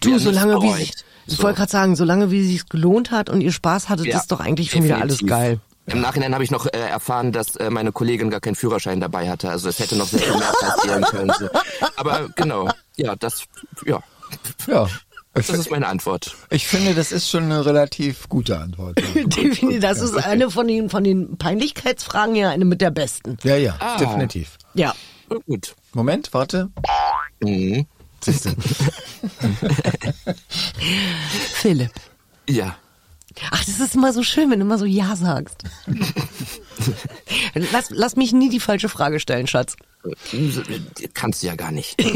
Du, 0.00 0.18
solange 0.18 0.60
wie 0.62 0.72
sich, 0.74 0.94
ich 1.26 1.36
So. 1.36 1.42
wollte 1.44 1.58
gerade 1.58 1.72
sagen, 1.72 1.96
solange 1.96 2.30
wie 2.30 2.44
sich 2.44 2.68
gelohnt 2.68 3.10
hat 3.10 3.30
und 3.30 3.40
ihr 3.40 3.52
Spaß 3.52 3.88
hattet, 3.88 4.06
Ja, 4.06 4.18
ist 4.18 4.30
doch 4.32 4.40
eigentlich 4.40 4.70
schon 4.70 4.84
wieder 4.84 4.96
alles 5.00 5.18
definitiv. 5.18 5.28
geil. 5.28 5.60
Im 5.86 6.00
Nachhinein 6.00 6.34
habe 6.34 6.44
ich 6.44 6.50
noch 6.50 6.66
äh, 6.66 6.70
erfahren, 6.78 7.32
dass 7.32 7.56
äh, 7.56 7.70
meine 7.70 7.90
Kollegin 7.90 8.30
gar 8.30 8.40
keinen 8.40 8.54
Führerschein 8.54 9.00
dabei 9.00 9.28
hatte. 9.30 9.50
Also 9.50 9.68
es 9.68 9.78
hätte 9.78 9.96
noch 9.96 10.06
sehr 10.06 10.20
viel 10.20 10.36
mehr 10.36 10.52
passieren 10.60 11.02
können. 11.04 11.32
So. 11.38 11.48
Aber 11.96 12.28
genau, 12.36 12.68
ja, 12.96 13.16
das, 13.16 13.44
ja, 13.84 14.00
Ja. 14.66 14.88
das 15.34 15.48
ist 15.48 15.70
meine 15.70 15.86
Antwort. 15.88 16.36
Ich 16.50 16.66
finde, 16.66 16.94
das 16.94 17.10
ist 17.12 17.28
schon 17.30 17.44
eine 17.44 17.64
relativ 17.64 18.28
gute 18.28 18.58
Antwort. 18.58 18.98
Definitiv, 19.14 19.80
das 19.80 20.00
ist 20.00 20.16
eine 20.16 20.50
von 20.50 20.68
den, 20.68 20.90
von 20.90 21.04
den 21.04 21.36
Peinlichkeitsfragen 21.38 22.34
ja 22.36 22.50
eine 22.50 22.64
mit 22.64 22.80
der 22.80 22.90
besten. 22.90 23.38
Ja, 23.42 23.56
ja, 23.56 23.76
Ah. 23.80 23.96
definitiv. 23.98 24.58
Ja. 24.74 24.94
Gut. 25.46 25.74
Moment, 25.94 26.32
warte. 26.34 26.70
Mhm. 27.40 27.86
Siehste. 28.20 28.54
Philipp. 31.54 31.90
Ja. 32.48 32.76
Ach, 33.50 33.64
das 33.64 33.80
ist 33.80 33.94
immer 33.94 34.12
so 34.12 34.22
schön, 34.22 34.50
wenn 34.50 34.58
du 34.60 34.66
immer 34.66 34.78
so 34.78 34.84
Ja 34.84 35.16
sagst. 35.16 35.64
Lass, 37.54 37.90
lass 37.90 38.16
mich 38.16 38.32
nie 38.32 38.48
die 38.48 38.60
falsche 38.60 38.88
Frage 38.88 39.20
stellen, 39.20 39.46
Schatz. 39.46 39.76
Kannst 41.14 41.42
du 41.42 41.46
ja 41.46 41.54
gar 41.54 41.70
nicht. 41.72 42.02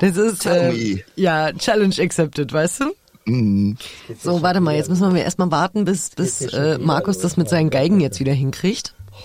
Das 0.00 0.16
ist 0.16 0.46
äh, 0.46 1.02
ja 1.16 1.52
Challenge 1.52 1.94
accepted, 1.98 2.52
weißt 2.52 2.82
du? 2.82 2.94
So, 4.22 4.42
warte 4.42 4.60
mal, 4.60 4.76
jetzt 4.76 4.88
müssen 4.88 5.12
wir 5.12 5.22
erstmal 5.24 5.50
warten, 5.50 5.84
bis, 5.84 6.10
bis 6.10 6.40
äh, 6.42 6.78
Markus 6.78 7.18
das 7.18 7.36
mit 7.36 7.48
seinen 7.48 7.68
Geigen 7.70 7.98
jetzt 8.00 8.20
wieder 8.20 8.32
hinkriegt. 8.32 8.94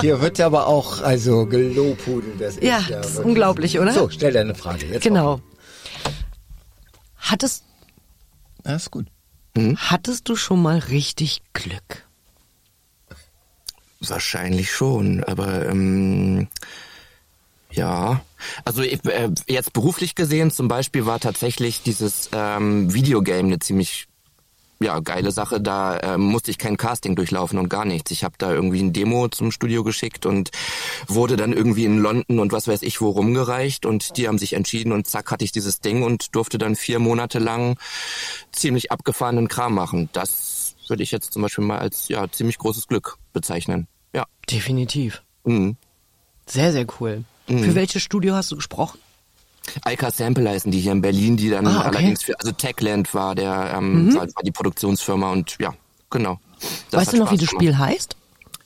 Hier 0.00 0.20
wird 0.20 0.40
aber 0.40 0.66
auch 0.66 1.00
also 1.02 1.46
gelobhudelt. 1.46 2.40
Das 2.40 2.56
ist 2.56 2.64
Ja, 2.64 2.80
das 2.90 3.12
ist 3.12 3.18
unglaublich, 3.20 3.78
oder? 3.78 3.92
So, 3.92 4.10
stell 4.10 4.32
deine 4.32 4.54
Frage. 4.54 4.86
Jetzt 4.86 5.02
Genau. 5.04 5.40
Hattest, 7.16 7.64
Das 8.62 8.82
ist 8.82 8.90
gut. 8.90 9.06
hattest 9.76 10.28
du 10.28 10.36
schon 10.36 10.62
mal 10.62 10.78
richtig 10.78 11.42
Glück? 11.52 12.06
Wahrscheinlich 14.00 14.70
schon, 14.70 15.22
aber 15.24 15.66
ähm, 15.66 16.48
ja. 17.70 18.20
Also 18.64 18.82
ich, 18.82 19.04
äh, 19.04 19.30
jetzt 19.46 19.72
beruflich 19.72 20.14
gesehen 20.14 20.50
zum 20.50 20.68
Beispiel 20.68 21.04
war 21.06 21.20
tatsächlich 21.20 21.82
dieses 21.82 22.30
ähm, 22.32 22.92
Videogame 22.94 23.48
eine 23.48 23.58
ziemlich 23.58 24.06
ja, 24.82 24.98
geile 25.00 25.30
Sache. 25.30 25.60
Da 25.60 26.00
ähm, 26.00 26.22
musste 26.22 26.50
ich 26.50 26.58
kein 26.58 26.76
Casting 26.76 27.14
durchlaufen 27.14 27.58
und 27.58 27.68
gar 27.68 27.84
nichts. 27.84 28.10
Ich 28.10 28.24
habe 28.24 28.34
da 28.38 28.52
irgendwie 28.52 28.82
ein 28.82 28.92
Demo 28.92 29.28
zum 29.28 29.52
Studio 29.52 29.84
geschickt 29.84 30.24
und 30.24 30.50
wurde 31.06 31.36
dann 31.36 31.52
irgendwie 31.52 31.84
in 31.84 31.98
London 31.98 32.40
und 32.40 32.52
was 32.52 32.66
weiß 32.66 32.82
ich 32.82 33.00
wo 33.00 33.10
rumgereicht 33.10 33.84
und 33.84 34.16
die 34.16 34.26
haben 34.26 34.38
sich 34.38 34.54
entschieden 34.54 34.92
und 34.92 35.06
zack 35.06 35.30
hatte 35.30 35.44
ich 35.44 35.52
dieses 35.52 35.80
Ding 35.80 36.02
und 36.02 36.34
durfte 36.34 36.56
dann 36.56 36.76
vier 36.76 36.98
Monate 36.98 37.38
lang 37.38 37.78
ziemlich 38.52 38.90
abgefahrenen 38.90 39.48
Kram 39.48 39.74
machen. 39.74 40.08
Das 40.12 40.76
würde 40.88 41.02
ich 41.02 41.10
jetzt 41.10 41.32
zum 41.32 41.42
Beispiel 41.42 41.64
mal 41.64 41.78
als 41.78 42.08
ja 42.08 42.30
ziemlich 42.30 42.56
großes 42.56 42.86
Glück 42.88 43.18
bezeichnen. 43.34 43.86
Ja. 44.14 44.24
Definitiv. 44.50 45.22
Mhm. 45.44 45.76
Sehr, 46.46 46.72
sehr 46.72 46.86
cool. 47.00 47.24
Für 47.46 47.74
welches 47.74 48.02
Studio 48.02 48.34
hast 48.34 48.52
du 48.52 48.56
gesprochen? 48.56 48.98
Alka 49.82 50.10
Sample 50.10 50.48
heißen 50.48 50.70
die 50.72 50.80
hier 50.80 50.92
in 50.92 51.02
Berlin, 51.02 51.36
die 51.36 51.50
dann 51.50 51.66
Ah, 51.66 51.80
okay. 51.80 51.88
allerdings 51.88 52.22
für, 52.22 52.38
also 52.38 52.52
Techland 52.52 53.12
war 53.14 53.34
der, 53.34 53.72
ähm, 53.76 54.14
war, 54.14 54.22
war 54.22 54.42
die 54.44 54.50
Produktionsfirma 54.52 55.30
und 55.32 55.56
ja, 55.60 55.74
genau. 56.10 56.38
Das 56.90 57.00
weißt 57.02 57.12
du 57.14 57.16
noch, 57.18 57.26
Spaß 57.28 57.32
wie 57.32 57.40
das 57.40 57.48
gemacht. 57.50 57.62
Spiel 57.62 57.78
heißt? 57.78 58.16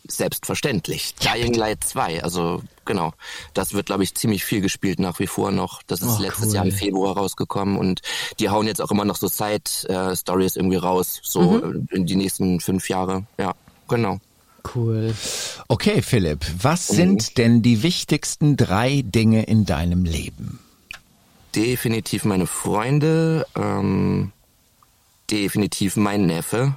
Selbstverständlich. 0.07 1.15
Dying 1.17 1.55
Light 1.55 1.83
2, 1.83 2.23
also 2.23 2.63
genau. 2.85 3.13
Das 3.55 3.73
wird, 3.73 3.87
glaube 3.87 4.03
ich, 4.05 4.15
ziemlich 4.15 4.45
viel 4.45 4.61
gespielt 4.61 4.99
nach 4.99 5.19
wie 5.19 5.27
vor 5.27 5.51
noch. 5.51 5.83
Das 5.87 6.03
ist 6.03 6.19
Oh, 6.19 6.23
letztes 6.23 6.49
cool. 6.49 6.55
Jahr 6.57 6.65
im 6.67 6.73
Februar 6.73 7.17
rausgekommen 7.17 7.77
und 7.79 8.03
die 8.39 8.49
hauen 8.51 8.67
jetzt 8.67 8.81
auch 8.83 8.91
immer 8.91 9.05
noch 9.05 9.17
so 9.17 9.29
Side-Stories 9.29 10.57
irgendwie 10.57 10.77
raus, 10.77 11.21
so 11.23 11.41
Mhm. 11.53 11.89
in 11.91 12.07
die 12.07 12.17
nächsten 12.17 12.61
fünf 12.61 12.89
Jahre. 12.91 13.25
Ja, 13.39 13.55
genau. 13.89 14.19
Cool. 14.75 15.15
Okay, 15.69 16.01
Philipp, 16.01 16.45
was 16.63 16.87
sind 16.87 17.37
denn 17.39 17.61
die 17.63 17.83
wichtigsten 17.83 18.57
drei 18.57 19.03
Dinge 19.05 19.43
in 19.45 19.67
deinem 19.67 20.05
Leben? 20.05 20.59
Definitiv 21.55 22.25
meine 22.25 22.47
Freunde, 22.47 23.47
ähm, 23.57 24.33
definitiv 25.31 25.97
mein 25.97 26.27
Neffe 26.27 26.75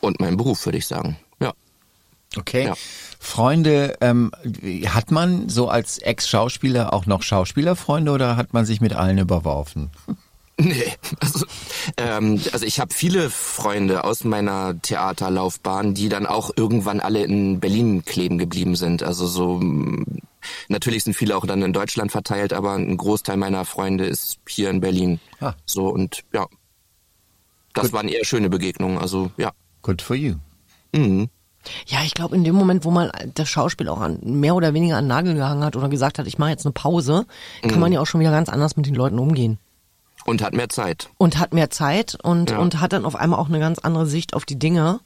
und 0.00 0.20
mein 0.20 0.36
Beruf, 0.36 0.64
würde 0.66 0.78
ich 0.78 0.86
sagen. 0.86 1.16
Ja. 1.40 1.52
Okay. 2.36 2.66
Ja. 2.66 2.74
Freunde, 3.18 3.96
ähm, 4.00 4.32
hat 4.86 5.10
man 5.10 5.48
so 5.48 5.68
als 5.68 5.98
Ex-Schauspieler 5.98 6.92
auch 6.92 7.06
noch 7.06 7.22
Schauspielerfreunde 7.22 8.10
oder 8.10 8.36
hat 8.36 8.52
man 8.52 8.64
sich 8.64 8.80
mit 8.80 8.94
allen 8.94 9.18
überworfen? 9.18 9.90
Nee, 10.58 10.92
also, 11.18 11.46
ähm, 11.96 12.40
also 12.52 12.66
ich 12.66 12.78
habe 12.78 12.92
viele 12.92 13.30
Freunde 13.30 14.04
aus 14.04 14.22
meiner 14.22 14.80
Theaterlaufbahn, 14.80 15.94
die 15.94 16.10
dann 16.10 16.26
auch 16.26 16.50
irgendwann 16.54 17.00
alle 17.00 17.24
in 17.24 17.58
Berlin 17.58 18.04
kleben 18.04 18.36
geblieben 18.36 18.76
sind. 18.76 19.02
Also 19.02 19.26
so 19.26 19.60
natürlich 20.68 21.04
sind 21.04 21.14
viele 21.14 21.36
auch 21.36 21.46
dann 21.46 21.62
in 21.62 21.72
Deutschland 21.72 22.12
verteilt, 22.12 22.52
aber 22.52 22.74
ein 22.74 22.96
Großteil 22.96 23.36
meiner 23.36 23.64
Freunde 23.64 24.06
ist 24.06 24.38
hier 24.48 24.70
in 24.70 24.80
Berlin. 24.80 25.20
Ah. 25.40 25.54
So 25.66 25.88
und 25.88 26.22
ja, 26.32 26.46
das 27.74 27.92
waren 27.92 28.08
eher 28.08 28.24
schöne 28.24 28.50
Begegnungen. 28.50 28.98
Also 28.98 29.30
ja. 29.36 29.52
Good 29.82 30.02
for 30.02 30.16
you. 30.16 30.36
Mhm. 30.94 31.28
Ja, 31.86 32.00
ich 32.04 32.14
glaube, 32.14 32.34
in 32.34 32.44
dem 32.44 32.54
Moment, 32.54 32.84
wo 32.84 32.90
man 32.90 33.10
das 33.34 33.48
Schauspiel 33.48 33.88
auch 33.88 34.00
an, 34.00 34.18
mehr 34.22 34.54
oder 34.54 34.74
weniger 34.74 34.96
an 34.96 35.04
den 35.04 35.08
Nagel 35.08 35.34
gehangen 35.34 35.64
hat 35.64 35.76
oder 35.76 35.88
gesagt 35.88 36.18
hat, 36.18 36.26
ich 36.26 36.38
mache 36.38 36.50
jetzt 36.50 36.66
eine 36.66 36.72
Pause, 36.72 37.24
kann 37.62 37.78
man 37.78 37.92
ja 37.92 38.00
auch 38.00 38.06
schon 38.06 38.20
wieder 38.20 38.32
ganz 38.32 38.48
anders 38.48 38.76
mit 38.76 38.86
den 38.86 38.94
Leuten 38.94 39.18
umgehen. 39.18 39.58
Und 40.24 40.42
hat 40.42 40.54
mehr 40.54 40.68
Zeit. 40.68 41.08
Und 41.18 41.38
hat 41.38 41.52
mehr 41.52 41.70
Zeit 41.70 42.16
und, 42.22 42.50
Ja. 42.50 42.58
und 42.58 42.80
hat 42.80 42.92
dann 42.92 43.04
auf 43.04 43.16
einmal 43.16 43.38
auch 43.38 43.48
eine 43.48 43.58
ganz 43.60 43.78
andere 43.78 44.06
Sicht 44.06 44.34
auf 44.34 44.44
die 44.44 44.58
Dinge. 44.58 45.00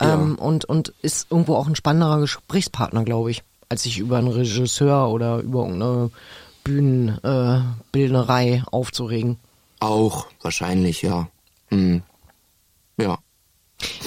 Ja. 0.00 0.14
Ähm, 0.14 0.36
und, 0.36 0.64
und 0.64 0.92
ist 1.02 1.30
irgendwo 1.30 1.54
auch 1.54 1.66
ein 1.66 1.76
spannenderer 1.76 2.20
Gesprächspartner, 2.20 3.04
glaube 3.04 3.30
ich, 3.30 3.42
als 3.68 3.82
sich 3.82 3.98
über 3.98 4.18
einen 4.18 4.28
Regisseur 4.28 5.10
oder 5.10 5.38
über 5.40 5.60
irgendeine 5.60 6.10
Bühnenbildnerei 6.64 8.48
äh, 8.48 8.62
aufzuregen. 8.70 9.38
Auch 9.80 10.26
wahrscheinlich, 10.42 11.02
ja. 11.02 11.28
Mhm. 11.70 12.02
Ja. 12.96 13.18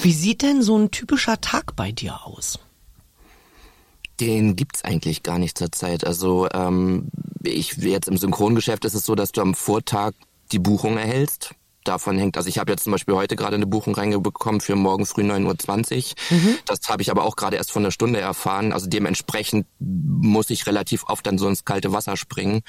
Wie 0.02 0.12
sieht 0.12 0.42
denn 0.42 0.62
so 0.62 0.76
ein 0.76 0.90
typischer 0.90 1.40
Tag 1.40 1.76
bei 1.76 1.92
dir 1.92 2.26
aus? 2.26 2.58
Den 4.20 4.54
gibt's 4.56 4.84
eigentlich 4.84 5.22
gar 5.22 5.38
nicht 5.38 5.56
zurzeit. 5.56 6.06
Also 6.06 6.48
ähm, 6.52 7.08
ich 7.42 7.76
jetzt 7.78 8.08
im 8.08 8.18
Synchrongeschäft 8.18 8.84
ist 8.84 8.94
es 8.94 9.06
so, 9.06 9.14
dass 9.14 9.32
du 9.32 9.40
am 9.40 9.54
Vortag 9.54 10.12
die 10.52 10.58
Buchung 10.58 10.98
erhältst. 10.98 11.54
Davon 11.84 12.18
hängt, 12.18 12.36
also 12.36 12.48
ich 12.48 12.58
habe 12.58 12.70
jetzt 12.72 12.84
zum 12.84 12.92
Beispiel 12.92 13.14
heute 13.14 13.36
gerade 13.36 13.56
eine 13.56 13.66
Buchung 13.66 13.94
reingebekommen 13.94 14.60
für 14.60 14.76
morgen 14.76 15.06
früh 15.06 15.22
9.20 15.22 16.12
Uhr. 16.32 16.58
Das 16.66 16.88
habe 16.88 17.02
ich 17.02 17.10
aber 17.10 17.24
auch 17.24 17.36
gerade 17.36 17.56
erst 17.56 17.72
vor 17.72 17.80
einer 17.80 17.90
Stunde 17.90 18.20
erfahren. 18.20 18.72
Also 18.72 18.88
dementsprechend 18.88 19.66
muss 19.78 20.50
ich 20.50 20.66
relativ 20.66 21.04
oft 21.08 21.26
dann 21.26 21.38
so 21.38 21.48
ins 21.48 21.64
kalte 21.64 21.92
Wasser 21.92 22.16
springen. 22.16 22.62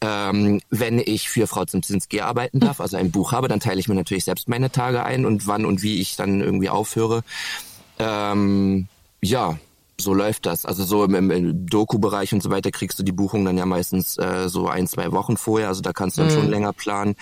Ähm, 0.00 0.60
wenn 0.70 0.98
ich 0.98 1.28
für 1.28 1.46
Frau 1.46 1.64
Zimzinski 1.64 2.20
arbeiten 2.20 2.60
darf, 2.60 2.80
also 2.80 2.96
ein 2.96 3.10
Buch 3.10 3.32
habe, 3.32 3.48
dann 3.48 3.60
teile 3.60 3.80
ich 3.80 3.88
mir 3.88 3.94
natürlich 3.94 4.24
selbst 4.24 4.48
meine 4.48 4.70
Tage 4.70 5.04
ein 5.04 5.24
und 5.26 5.46
wann 5.46 5.64
und 5.64 5.82
wie 5.82 6.00
ich 6.00 6.16
dann 6.16 6.40
irgendwie 6.40 6.68
aufhöre. 6.68 7.22
Ähm, 7.98 8.88
ja, 9.20 9.58
so 10.00 10.14
läuft 10.14 10.46
das. 10.46 10.66
Also 10.66 10.84
so 10.84 11.04
im, 11.04 11.14
im, 11.14 11.30
im 11.30 11.66
Doku-Bereich 11.66 12.32
und 12.32 12.42
so 12.42 12.50
weiter 12.50 12.70
kriegst 12.70 12.98
du 12.98 13.02
die 13.02 13.12
Buchung 13.12 13.44
dann 13.44 13.58
ja 13.58 13.66
meistens 13.66 14.18
äh, 14.18 14.48
so 14.48 14.68
ein, 14.68 14.86
zwei 14.86 15.12
Wochen 15.12 15.36
vorher. 15.36 15.68
Also 15.68 15.82
da 15.82 15.92
kannst 15.92 16.18
du 16.18 16.22
dann 16.22 16.30
schon 16.30 16.48
länger 16.48 16.72
planen. 16.72 17.14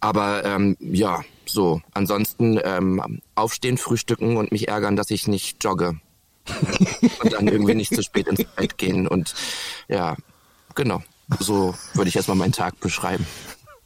Aber 0.00 0.44
ähm, 0.44 0.76
ja, 0.80 1.20
so. 1.46 1.80
Ansonsten 1.92 2.58
ähm, 2.62 3.20
aufstehen, 3.34 3.78
frühstücken 3.78 4.36
und 4.36 4.52
mich 4.52 4.68
ärgern, 4.68 4.96
dass 4.96 5.10
ich 5.10 5.28
nicht 5.28 5.62
jogge. 5.62 6.00
und 7.22 7.32
dann 7.32 7.46
irgendwie 7.46 7.74
nicht 7.74 7.94
zu 7.94 8.02
spät 8.02 8.26
ins 8.26 8.44
Bett 8.56 8.78
gehen. 8.78 9.06
Und 9.06 9.34
ja, 9.88 10.16
genau. 10.74 11.02
So 11.38 11.74
würde 11.94 12.08
ich 12.08 12.16
erstmal 12.16 12.36
meinen 12.36 12.52
Tag 12.52 12.80
beschreiben. 12.80 13.26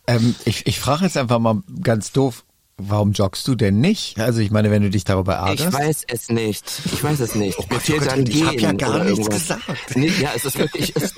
Ähm, 0.07 0.35
ich 0.45 0.67
ich 0.67 0.81
frage 0.81 1.05
jetzt 1.05 1.17
einfach 1.17 1.39
mal 1.39 1.63
ganz 1.83 2.13
doof, 2.13 2.45
warum 2.79 3.13
joggst 3.13 3.47
du 3.49 3.55
denn 3.55 3.81
nicht? 3.81 4.19
Also 4.19 4.41
ich 4.41 4.51
meine, 4.51 4.71
wenn 4.71 4.83
du 4.83 4.91
dich 4.91 5.05
darüber 5.05 5.35
Ich 5.53 5.61
ärgerst. 5.61 5.73
weiß 5.73 6.03
es 6.09 6.29
nicht. 6.29 6.65
Ich 6.93 7.03
weiß 7.03 7.21
es 7.21 7.35
nicht. 7.35 7.59
Mir 7.71 7.81
fehlt 7.81 8.03
oh 8.03 8.05
Gott, 8.05 8.13
dann 8.13 8.27
ich 8.27 8.45
hab 8.45 8.51
Gehen 8.53 8.61
ja 8.61 8.73
gar 8.73 8.99
nichts 9.05 9.19
irgendwas. 9.19 9.41
gesagt. 9.43 9.97
Nee, 9.97 10.13
ja, 10.21 10.31
es 10.35 10.45
ist 10.45 10.59
wirklich. 10.59 10.95
Es, 10.95 11.15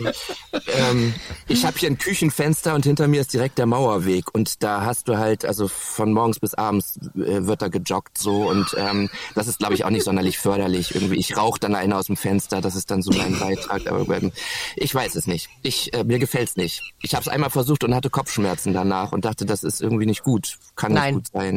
ähm, 0.78 1.14
ich 1.48 1.64
habe 1.64 1.76
hier 1.78 1.90
ein 1.90 1.98
Küchenfenster 1.98 2.74
und 2.74 2.84
hinter 2.84 3.08
mir 3.08 3.20
ist 3.20 3.32
direkt 3.32 3.58
der 3.58 3.66
Mauerweg 3.66 4.32
und 4.34 4.62
da 4.62 4.82
hast 4.84 5.08
du 5.08 5.18
halt, 5.18 5.44
also 5.44 5.68
von 5.68 6.12
morgens 6.12 6.38
bis 6.38 6.54
abends 6.54 6.98
äh, 7.16 7.44
wird 7.46 7.60
da 7.62 7.68
gejoggt 7.68 8.18
so 8.18 8.48
und 8.48 8.74
ähm, 8.78 9.10
das 9.34 9.48
ist, 9.48 9.58
glaube 9.58 9.74
ich, 9.74 9.84
auch 9.84 9.90
nicht 9.90 10.04
sonderlich 10.04 10.38
förderlich. 10.38 10.94
Irgendwie, 10.94 11.16
ich 11.16 11.36
rauche 11.36 11.58
dann 11.58 11.74
einer 11.74 11.98
aus 11.98 12.06
dem 12.06 12.16
Fenster, 12.16 12.60
das 12.60 12.76
ist 12.76 12.90
dann 12.90 13.02
so 13.02 13.10
mein 13.12 13.38
Beitrag. 13.38 13.86
Aber 13.90 14.16
ähm, 14.16 14.32
ich 14.76 14.94
weiß 14.94 15.16
es 15.16 15.26
nicht. 15.26 15.48
Ich 15.62 15.92
äh, 15.92 16.04
mir 16.04 16.18
gefällt's 16.18 16.56
nicht. 16.56 16.82
Ich 17.02 17.14
habe 17.14 17.22
es 17.22 17.28
einmal 17.28 17.50
versucht 17.50 17.82
und 17.84 17.94
hatte 17.94 18.10
Kopfschmerzen 18.10 18.72
danach 18.72 19.12
und 19.12 19.24
dachte, 19.24 19.44
das 19.44 19.64
ist 19.64 19.80
irgendwie 19.82 20.06
nicht 20.06 20.22
gut. 20.22 20.58
Kann 20.76 20.92
Nein. 20.92 21.16
nicht 21.16 21.32
gut 21.32 21.40
sein. 21.42 21.47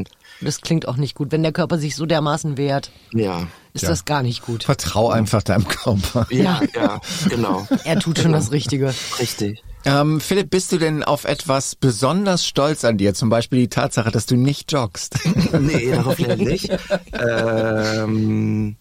Das 0.41 0.61
klingt 0.61 0.87
auch 0.87 0.97
nicht 0.97 1.15
gut. 1.15 1.31
Wenn 1.31 1.43
der 1.43 1.51
Körper 1.51 1.77
sich 1.77 1.95
so 1.95 2.05
dermaßen 2.05 2.57
wehrt, 2.57 2.91
Ja. 3.13 3.47
ist 3.73 3.83
Ja. 3.83 3.89
das 3.89 4.05
gar 4.05 4.23
nicht 4.23 4.43
gut. 4.43 4.63
Vertrau 4.63 5.09
einfach 5.09 5.43
deinem 5.43 5.67
Körper. 5.67 6.25
Ja, 6.31 6.61
ja, 6.75 6.99
genau. 7.29 7.67
Er 7.83 7.99
tut 7.99 8.17
schon 8.19 8.31
das 8.31 8.51
Richtige. 8.51 8.93
Richtig. 9.19 9.63
Ähm, 9.85 10.19
Philipp, 10.21 10.49
bist 10.51 10.71
du 10.71 10.77
denn 10.77 11.03
auf 11.03 11.25
etwas 11.25 11.75
besonders 11.75 12.45
stolz 12.45 12.85
an 12.85 12.97
dir? 12.99 13.13
Zum 13.15 13.29
Beispiel 13.29 13.59
die 13.59 13.67
Tatsache, 13.69 14.11
dass 14.11 14.25
du 14.27 14.35
nicht 14.35 14.71
joggst. 14.71 15.17
Nee, 15.59 15.91
darauf 15.91 16.19
leider 16.19 16.35
nicht. 16.43 16.69
ähm, 17.13 18.75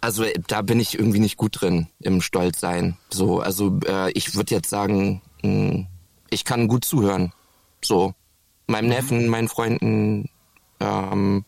also 0.00 0.24
da 0.46 0.62
bin 0.62 0.80
ich 0.80 0.98
irgendwie 0.98 1.20
nicht 1.20 1.36
gut 1.36 1.60
drin 1.60 1.88
im 2.00 2.20
Stolzsein. 2.20 2.96
So, 3.10 3.40
also 3.40 3.78
äh, 3.86 4.10
ich 4.12 4.34
würde 4.34 4.54
jetzt 4.54 4.70
sagen, 4.70 5.22
mh, 5.42 5.86
ich 6.30 6.44
kann 6.44 6.68
gut 6.68 6.84
zuhören. 6.84 7.32
So, 7.84 8.14
meinem 8.68 8.88
Neffen, 8.88 9.26
meinen 9.26 9.48
Freunden. 9.48 10.28
Ähm, 10.80 11.44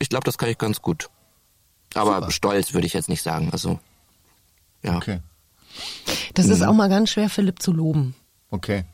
ich 0.00 0.08
glaube, 0.08 0.24
das 0.24 0.36
kann 0.38 0.48
ich 0.48 0.58
ganz 0.58 0.82
gut. 0.82 1.08
Aber 1.94 2.16
Super. 2.16 2.30
stolz 2.32 2.72
würde 2.74 2.86
ich 2.86 2.94
jetzt 2.94 3.08
nicht 3.08 3.22
sagen. 3.22 3.50
Also 3.52 3.78
ja, 4.82 4.96
Okay. 4.96 5.20
Das 6.34 6.46
ist 6.48 6.62
auch 6.62 6.74
mal 6.74 6.88
ganz 6.88 7.10
schwer, 7.10 7.30
Philipp 7.30 7.62
zu 7.62 7.72
loben. 7.72 8.14
Okay. 8.50 8.84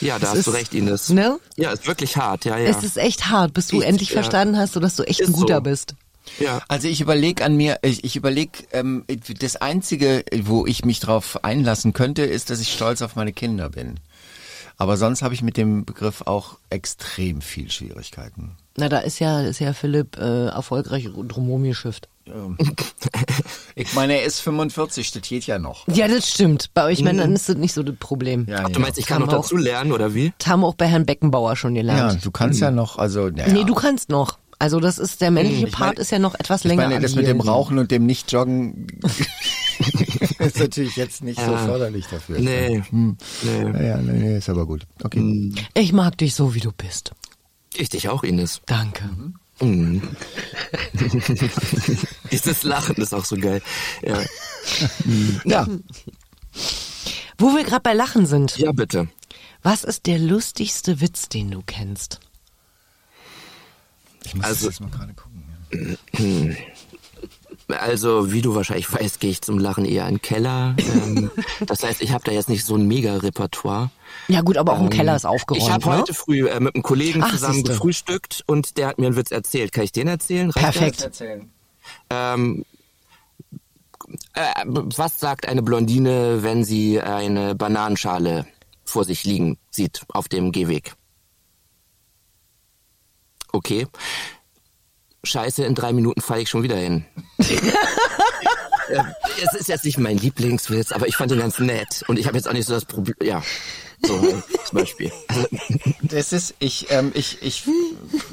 ja, 0.00 0.18
da 0.18 0.28
Es 0.32 0.38
hast 0.38 0.46
du 0.46 0.50
ist- 0.52 0.56
recht, 0.56 0.74
Ines. 0.74 1.08
Ne? 1.10 1.38
Ja, 1.56 1.72
ist 1.72 1.86
wirklich 1.86 2.16
hart. 2.16 2.44
Ja, 2.46 2.56
ja. 2.58 2.68
Es 2.70 2.82
ist 2.82 2.96
echt 2.96 3.26
hart, 3.28 3.52
bis 3.54 3.68
du 3.68 3.80
Ich- 3.80 3.86
endlich 3.86 4.10
ja. 4.10 4.14
verstanden 4.14 4.56
hast, 4.56 4.76
dass 4.76 4.96
du 4.96 5.02
echt 5.02 5.20
ein 5.20 5.28
Ist 5.28 5.32
guter 5.34 5.56
so. 5.56 5.60
bist. 5.62 5.94
ja. 6.38 6.60
Also 6.68 6.88
ich 6.88 7.00
überlege 7.02 7.44
an 7.44 7.56
mir, 7.56 7.78
ich, 7.82 8.04
ich 8.04 8.16
überlege, 8.16 8.64
ähm, 8.72 9.04
das 9.40 9.56
Einzige, 9.56 10.24
wo 10.44 10.64
ich 10.66 10.84
mich 10.86 11.00
drauf 11.00 11.44
einlassen 11.44 11.92
könnte, 11.92 12.22
ist, 12.22 12.48
dass 12.50 12.60
ich 12.60 12.72
stolz 12.72 13.02
auf 13.02 13.16
meine 13.16 13.32
Kinder 13.34 13.68
bin. 13.70 14.00
Aber 14.78 14.96
sonst 14.96 15.22
habe 15.22 15.32
ich 15.34 15.42
mit 15.42 15.56
dem 15.56 15.84
Begriff 15.84 16.22
auch 16.26 16.58
extrem 16.70 17.40
viel 17.40 17.70
Schwierigkeiten. 17.70 18.56
Na, 18.76 18.88
da 18.90 18.98
ist 18.98 19.18
ja, 19.20 19.40
ist 19.40 19.58
ja 19.58 19.72
Philipp 19.72 20.18
äh, 20.18 20.46
erfolgreich 20.48 21.08
drumherum 21.26 21.64
geschifft. 21.64 22.08
Ich 23.78 23.92
meine, 23.92 24.14
er 24.14 24.24
ist 24.24 24.40
45, 24.40 25.12
das 25.12 25.22
geht 25.22 25.46
ja 25.46 25.58
noch. 25.58 25.86
Ja, 25.88 26.08
das 26.08 26.30
stimmt. 26.30 26.70
Bei 26.72 26.84
euch 26.86 27.02
Männern 27.02 27.32
ist 27.34 27.46
das 27.50 27.56
nicht 27.56 27.74
so 27.74 27.82
das 27.82 27.94
Problem. 27.96 28.46
Ja, 28.48 28.62
Ach, 28.64 28.70
du 28.70 28.80
meinst, 28.80 28.98
ich 28.98 29.04
kann 29.04 29.20
noch 29.20 29.28
dazu 29.28 29.54
lernen, 29.58 29.92
oder 29.92 30.14
wie? 30.14 30.32
Das 30.38 30.48
haben 30.48 30.60
wir 30.60 30.66
auch 30.66 30.74
bei 30.76 30.86
Herrn 30.86 31.04
Beckenbauer 31.04 31.56
schon 31.56 31.76
ja, 31.76 31.82
gelernt. 31.82 32.24
du 32.24 32.30
kannst 32.30 32.58
ja 32.60 32.70
noch, 32.70 32.96
also, 32.96 33.28
naja. 33.28 33.52
Nee, 33.52 33.64
du 33.64 33.74
kannst 33.74 34.08
noch. 34.08 34.38
Also 34.58 34.80
das 34.80 34.96
ist, 34.98 35.20
der 35.20 35.30
männliche 35.30 35.66
Ich 35.66 35.72
Part 35.72 35.90
meine- 35.96 36.00
ist 36.00 36.10
ja 36.10 36.18
noch 36.18 36.34
etwas 36.34 36.62
Ich 36.62 36.68
länger 36.68 36.84
meine, 36.84 36.96
an 36.96 37.02
das 37.02 37.14
mit 37.14 37.26
dem. 37.26 37.40
Rauchen 37.42 37.78
und 37.78 37.90
dem 37.90 38.06
Nicht-Joggen 38.06 38.86
ist 40.38 40.58
natürlich 40.58 40.96
jetzt 40.96 41.22
nicht 41.22 41.40
so 41.40 41.50
Ja. 41.52 41.58
förderlich 41.66 42.06
dafür. 42.06 42.38
Nee. 42.38 42.82
Hm. 42.90 43.16
Nee. 43.42 43.62
Ja, 43.62 43.82
ja, 43.82 43.96
nee, 43.98 44.12
nee, 44.18 44.36
ist 44.38 44.48
aber 44.48 44.66
gut. 44.66 44.86
Okay. 45.02 45.52
Ich 45.74 45.92
mag 45.92 46.16
dich 46.18 46.34
so, 46.34 46.54
wie 46.54 46.60
du 46.60 46.72
bist. 46.72 47.12
Ich 47.74 47.88
dich 47.90 48.08
auch, 48.08 48.22
Ines. 48.22 48.60
Danke. 48.66 49.04
Mhm. 49.60 50.02
Dieses 52.30 52.62
Lachen 52.62 52.96
ist 52.96 53.14
auch 53.14 53.24
so 53.24 53.36
geil. 53.36 53.62
Ja, 54.02 54.20
Ja, 55.44 55.66
Wo 57.38 57.54
wir 57.54 57.64
gerade 57.64 57.82
bei 57.82 57.92
Lachen 57.94 58.26
sind. 58.26 58.56
ja 58.58 58.72
bitte. 58.72 59.08
Was 59.62 59.84
ist 59.84 60.06
der 60.06 60.18
lustigste 60.18 61.00
Witz, 61.00 61.28
den 61.28 61.50
du 61.50 61.62
kennst? 61.66 62.20
ich 64.24 64.34
muss 64.34 64.44
Also- 64.44 64.66
das 64.68 64.80
mal 64.80 64.90
gerade 64.90 65.14
gucken. 65.14 65.44
Ja. 66.18 66.54
Also, 67.68 68.32
wie 68.32 68.42
du 68.42 68.54
wahrscheinlich 68.54 68.92
weißt, 68.92 69.20
gehe 69.20 69.30
ich 69.30 69.42
zum 69.42 69.58
Lachen 69.58 69.84
eher 69.84 70.06
in 70.06 70.16
den 70.16 70.22
Keller. 70.22 70.74
Ähm, 70.78 71.30
das 71.66 71.82
heißt, 71.82 72.02
ich 72.02 72.12
habe 72.12 72.24
da 72.24 72.32
jetzt 72.32 72.48
nicht 72.48 72.64
so 72.64 72.76
ein 72.76 72.86
Mega-Repertoire. 72.86 73.90
Ja 74.28 74.40
gut, 74.40 74.56
aber 74.56 74.74
auch 74.74 74.80
im 74.80 74.90
Keller 74.90 75.16
ist 75.16 75.24
aufgeräumt. 75.24 75.62
Ich 75.62 75.70
habe 75.70 75.88
ne? 75.88 75.98
heute 75.98 76.14
früh 76.14 76.48
äh, 76.48 76.60
mit 76.60 76.74
einem 76.74 76.82
Kollegen 76.82 77.22
Ach, 77.22 77.30
zusammen 77.30 77.54
siehste. 77.54 77.72
gefrühstückt 77.72 78.44
und 78.46 78.76
der 78.78 78.88
hat 78.88 78.98
mir 78.98 79.06
einen 79.06 79.16
Witz 79.16 79.30
erzählt. 79.30 79.72
Kann 79.72 79.84
ich 79.84 79.92
den 79.92 80.08
erzählen? 80.08 80.50
Reicht 80.50 80.64
Perfekt. 80.64 81.02
Erzählen. 81.02 81.50
Ähm, 82.10 82.64
äh, 84.34 84.64
was 84.66 85.18
sagt 85.18 85.48
eine 85.48 85.62
Blondine, 85.62 86.42
wenn 86.42 86.64
sie 86.64 87.00
eine 87.00 87.54
Bananenschale 87.54 88.46
vor 88.84 89.04
sich 89.04 89.24
liegen 89.24 89.58
sieht 89.70 90.02
auf 90.08 90.28
dem 90.28 90.52
Gehweg? 90.52 90.94
Okay. 93.52 93.86
Scheiße, 95.26 95.64
in 95.64 95.74
drei 95.74 95.92
Minuten 95.92 96.20
falle 96.20 96.42
ich 96.42 96.48
schon 96.48 96.62
wieder 96.62 96.76
hin. 96.76 97.04
Es 99.42 99.52
ist 99.60 99.68
jetzt 99.68 99.84
nicht 99.84 99.98
mein 99.98 100.16
Lieblingswitz, 100.16 100.92
aber 100.92 101.08
ich 101.08 101.16
fand 101.16 101.32
ihn 101.32 101.38
ganz 101.40 101.58
nett. 101.58 102.04
Und 102.06 102.18
ich 102.20 102.26
habe 102.28 102.36
jetzt 102.36 102.48
auch 102.48 102.52
nicht 102.52 102.66
so 102.66 102.72
das 102.74 102.84
Problem. 102.84 103.16
Ja, 103.20 103.42
so 104.00 104.16
zum 104.64 104.78
Beispiel. 104.78 105.10
Das 106.02 106.32
ist, 106.32 106.54
ich, 106.60 106.86
ähm, 106.90 107.10
ich, 107.14 107.38
ich 107.42 107.64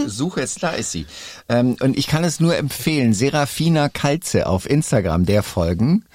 suche 0.05 0.41
jetzt, 0.41 0.61
da 0.61 0.69
ist 0.71 0.91
sie. 0.91 1.07
Ähm, 1.49 1.75
und 1.81 1.97
ich 1.97 2.05
kann 2.07 2.23
es 2.23 2.39
nur 2.39 2.55
empfehlen, 2.55 3.13
Serafina 3.15 3.89
Kalze 3.89 4.45
auf 4.45 4.69
Instagram, 4.69 5.25
der 5.25 5.41
folgen. 5.41 6.05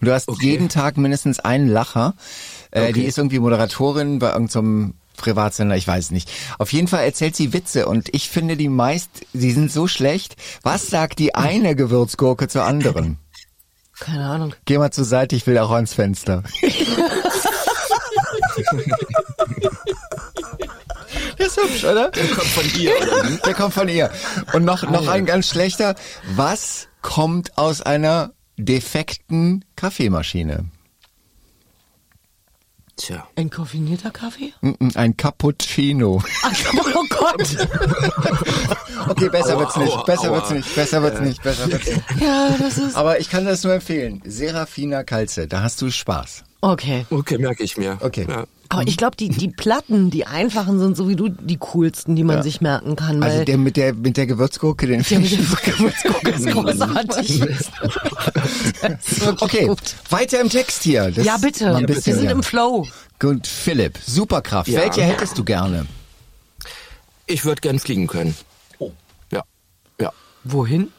Und 0.00 0.08
du 0.08 0.12
hast 0.12 0.28
Okay. 0.28 0.44
jeden 0.50 0.68
Tag 0.68 0.96
mindestens 0.96 1.38
einen 1.38 1.68
Lacher. 1.68 2.14
Äh, 2.72 2.86
Die 2.92 3.00
Okay. 3.00 3.08
ist 3.08 3.18
irgendwie 3.18 3.38
Moderatorin 3.38 4.18
bei 4.18 4.32
irgendeinem 4.32 4.94
Privatsender, 5.16 5.76
ich 5.76 5.86
weiß 5.86 6.10
nicht. 6.10 6.30
Auf 6.58 6.72
jeden 6.72 6.88
Fall 6.88 7.04
erzählt 7.04 7.36
sie 7.36 7.52
Witze 7.52 7.86
und 7.86 8.14
ich 8.14 8.28
finde 8.28 8.56
die 8.56 8.68
meist, 8.68 9.10
sie 9.32 9.52
sind 9.52 9.72
so 9.72 9.86
schlecht. 9.86 10.36
Was 10.62 10.88
sagt 10.88 11.18
die 11.18 11.34
eine 11.34 11.76
Gewürzgurke 11.76 12.48
zur 12.48 12.64
anderen? 12.64 13.18
Keine 13.98 14.26
Ahnung. 14.26 14.54
Geh 14.64 14.78
mal 14.78 14.90
zur 14.90 15.04
Seite, 15.04 15.36
ich 15.36 15.46
will 15.46 15.58
auch 15.58 15.70
ans 15.70 15.94
Fenster. 15.94 16.42
Das 21.38 21.48
ist 21.48 21.56
hübsch, 21.56 21.84
oder? 21.84 22.10
Der 22.10 22.26
kommt 22.28 22.46
von 22.48 22.68
dir, 22.68 22.92
oder? 23.00 23.30
Der 23.44 23.54
kommt 23.54 23.74
von 23.74 23.88
ihr. 23.88 24.10
Und 24.52 24.64
noch, 24.64 24.82
noch 24.88 25.08
ein 25.08 25.26
ganz 25.26 25.48
schlechter. 25.48 25.94
Was 26.34 26.88
kommt 27.02 27.58
aus 27.58 27.82
einer 27.82 28.32
defekten 28.56 29.64
Kaffeemaschine? 29.76 30.66
Tja. 32.96 33.26
Ein 33.36 33.50
koffinierter 33.50 34.10
Kaffee? 34.12 34.52
Mm, 34.60 34.88
Ein 34.94 35.16
Cappuccino. 35.16 36.22
Ach, 36.42 36.52
oh 36.94 37.04
Gott. 37.10 37.56
Okay, 39.06 39.28
besser 39.28 39.54
Aua, 39.56 39.60
wird's 39.60 39.76
nicht. 39.76 39.92
aua, 39.92 40.02
Besser 40.04 40.28
aua. 40.30 40.36
wird's 40.36 40.50
nicht. 40.50 40.74
Besser 40.74 41.02
wird's 41.02 41.20
nicht. 41.20 41.42
Besser 41.42 41.70
wird's 41.70 41.86
nicht. 41.86 42.02
Ja, 42.22 42.56
das 42.58 42.78
ist... 42.78 42.96
Aber 42.96 43.20
ich 43.20 43.28
kann 43.28 43.44
das 43.44 43.62
nur 43.62 43.74
empfehlen. 43.74 44.22
Serafina 44.24 45.02
Kalze, 45.04 45.46
da 45.46 45.60
hast 45.62 45.82
du 45.82 45.90
Spaß. 45.90 46.44
Okay. 46.72 47.04
Okay, 47.10 47.36
merke 47.36 47.62
ich 47.62 47.76
mir. 47.76 47.98
Okay. 48.00 48.26
Ja. 48.28 48.44
Aber 48.70 48.86
ich 48.88 48.96
glaube, 48.96 49.16
die, 49.16 49.28
die 49.28 49.48
Platten, 49.48 50.10
die 50.10 50.26
einfachen 50.26 50.78
sind 50.78 50.96
so 50.96 51.08
wie 51.08 51.14
du 51.14 51.28
die 51.28 51.58
coolsten, 51.58 52.16
die 52.16 52.24
man 52.24 52.42
sich 52.42 52.62
merken 52.62 52.96
kann. 52.96 53.20
Weil 53.20 53.30
Also 53.30 53.44
der 53.44 53.58
mit 53.58 53.76
der 53.76 53.92
mit 53.92 54.16
der 54.16 54.26
Gewürzgurke, 54.26 54.86
den 54.86 55.02
der 55.02 55.18
mit 55.20 55.30
ich 55.30 55.38
Gewürzgurke 55.62 56.30
ist 56.30 56.46
großartig. 56.50 57.40
Ist 57.40 57.70
Okay, 59.40 59.66
gut. 59.66 59.78
weiter 60.08 60.40
im 60.40 60.48
Text 60.48 60.82
hier. 60.82 61.10
Das 61.10 61.24
Ja, 61.24 61.36
bitte. 61.36 61.66
mal 61.66 61.76
ein 61.76 61.88
Wir 61.88 62.00
sind 62.00 62.24
ja. 62.24 62.30
im 62.30 62.42
Flow. 62.42 62.86
Gut, 63.18 63.46
Philipp, 63.46 63.98
Superkraft. 64.04 64.68
Ja. 64.68 64.80
Welche 64.80 65.02
hättest 65.02 65.36
du 65.36 65.44
gerne? 65.44 65.86
Ich 67.26 67.44
würde 67.44 67.60
gern 67.60 67.78
fliegen 67.78 68.06
können. 68.06 68.34
Oh. 68.78 68.90
Ja. 69.30 69.42
Ja. 70.00 70.10
Wohin? 70.44 70.90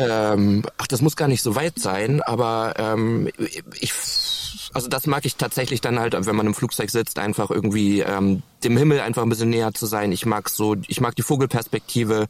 Ähm, 0.00 0.64
ach, 0.78 0.86
das 0.86 1.02
muss 1.02 1.16
gar 1.16 1.28
nicht 1.28 1.42
so 1.42 1.54
weit 1.54 1.78
sein, 1.78 2.22
aber 2.22 2.74
ähm, 2.78 3.28
ich, 3.80 3.92
also 4.72 4.88
das 4.88 5.06
mag 5.06 5.26
ich 5.26 5.36
tatsächlich 5.36 5.80
dann 5.80 5.98
halt, 5.98 6.14
wenn 6.26 6.36
man 6.36 6.46
im 6.46 6.54
Flugzeug 6.54 6.90
sitzt, 6.90 7.18
einfach 7.18 7.50
irgendwie 7.50 8.00
ähm, 8.00 8.42
dem 8.64 8.76
Himmel 8.76 9.00
einfach 9.00 9.22
ein 9.22 9.28
bisschen 9.28 9.50
näher 9.50 9.74
zu 9.74 9.84
sein. 9.86 10.10
Ich 10.12 10.24
mag 10.24 10.48
so, 10.48 10.76
ich 10.88 11.00
mag 11.00 11.16
die 11.16 11.22
Vogelperspektive 11.22 12.28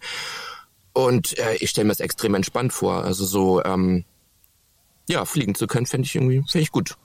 und 0.92 1.38
äh, 1.38 1.56
ich 1.56 1.70
stelle 1.70 1.85
mir 1.85 1.92
das 1.92 2.00
extrem 2.00 2.35
entspannt 2.35 2.72
vor. 2.72 3.04
Also 3.04 3.24
so, 3.24 3.62
ähm, 3.62 4.04
ja, 5.09 5.24
fliegen 5.24 5.54
zu 5.54 5.66
können, 5.66 5.87
finde 5.87 6.06
ich 6.06 6.14
irgendwie, 6.16 6.42
finde 6.50 6.62
ich 6.62 6.72
gut. 6.72 6.96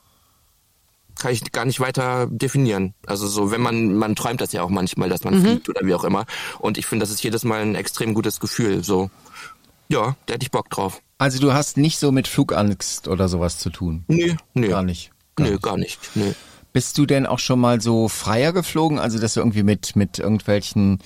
Kann 1.20 1.32
ich 1.32 1.52
gar 1.52 1.66
nicht 1.66 1.80
weiter 1.80 2.28
definieren. 2.30 2.94
Also 3.06 3.28
so, 3.28 3.52
wenn 3.52 3.62
man, 3.62 3.96
man 3.96 4.16
träumt 4.16 4.42
das 4.42 4.52
ja 4.52 4.64
auch 4.64 4.70
manchmal, 4.70 5.10
dass 5.10 5.24
man 5.24 5.42
fliegt 5.42 5.70
oder 5.70 5.82
wie 5.84 5.94
auch 5.94 6.04
immer. 6.04 6.26
Und 6.60 6.78
ich 6.78 6.88
finde, 6.88 7.04
das 7.04 7.12
ist 7.12 7.24
jedes 7.24 7.46
Mal 7.46 7.62
ein 7.62 7.76
extrem 7.76 8.14
gutes 8.14 8.42
Gefühl. 8.42 8.84
So, 8.84 9.10
ja, 9.96 10.16
da 10.26 10.34
hätte 10.34 10.44
ich 10.46 10.52
Bock 10.52 10.70
drauf. 10.70 11.02
Also 11.18 11.40
du 11.40 11.54
hast 11.54 11.78
nicht 11.78 11.98
so 11.98 12.12
mit 12.12 12.28
Flugangst 12.28 13.08
oder 13.08 13.28
sowas 13.30 13.58
zu 13.58 13.70
tun. 13.70 14.04
Nee, 14.08 14.36
nee. 14.54 14.68
Gar 14.68 14.84
nicht. 14.84 15.12
Nö, 15.40 15.58
gar 15.60 15.78
nicht. 15.78 16.00
Nee. 16.16 16.34
Bist 16.74 16.98
du 16.98 17.06
denn 17.06 17.26
auch 17.26 17.40
schon 17.40 17.60
mal 17.60 17.80
so 17.82 18.10
freier 18.10 18.52
geflogen? 18.54 19.00
Also 19.00 19.18
dass 19.20 19.34
du 19.36 19.40
irgendwie 19.40 19.64
mit 19.64 19.96
mit 19.96 20.20
irgendwelchen, 20.20 21.00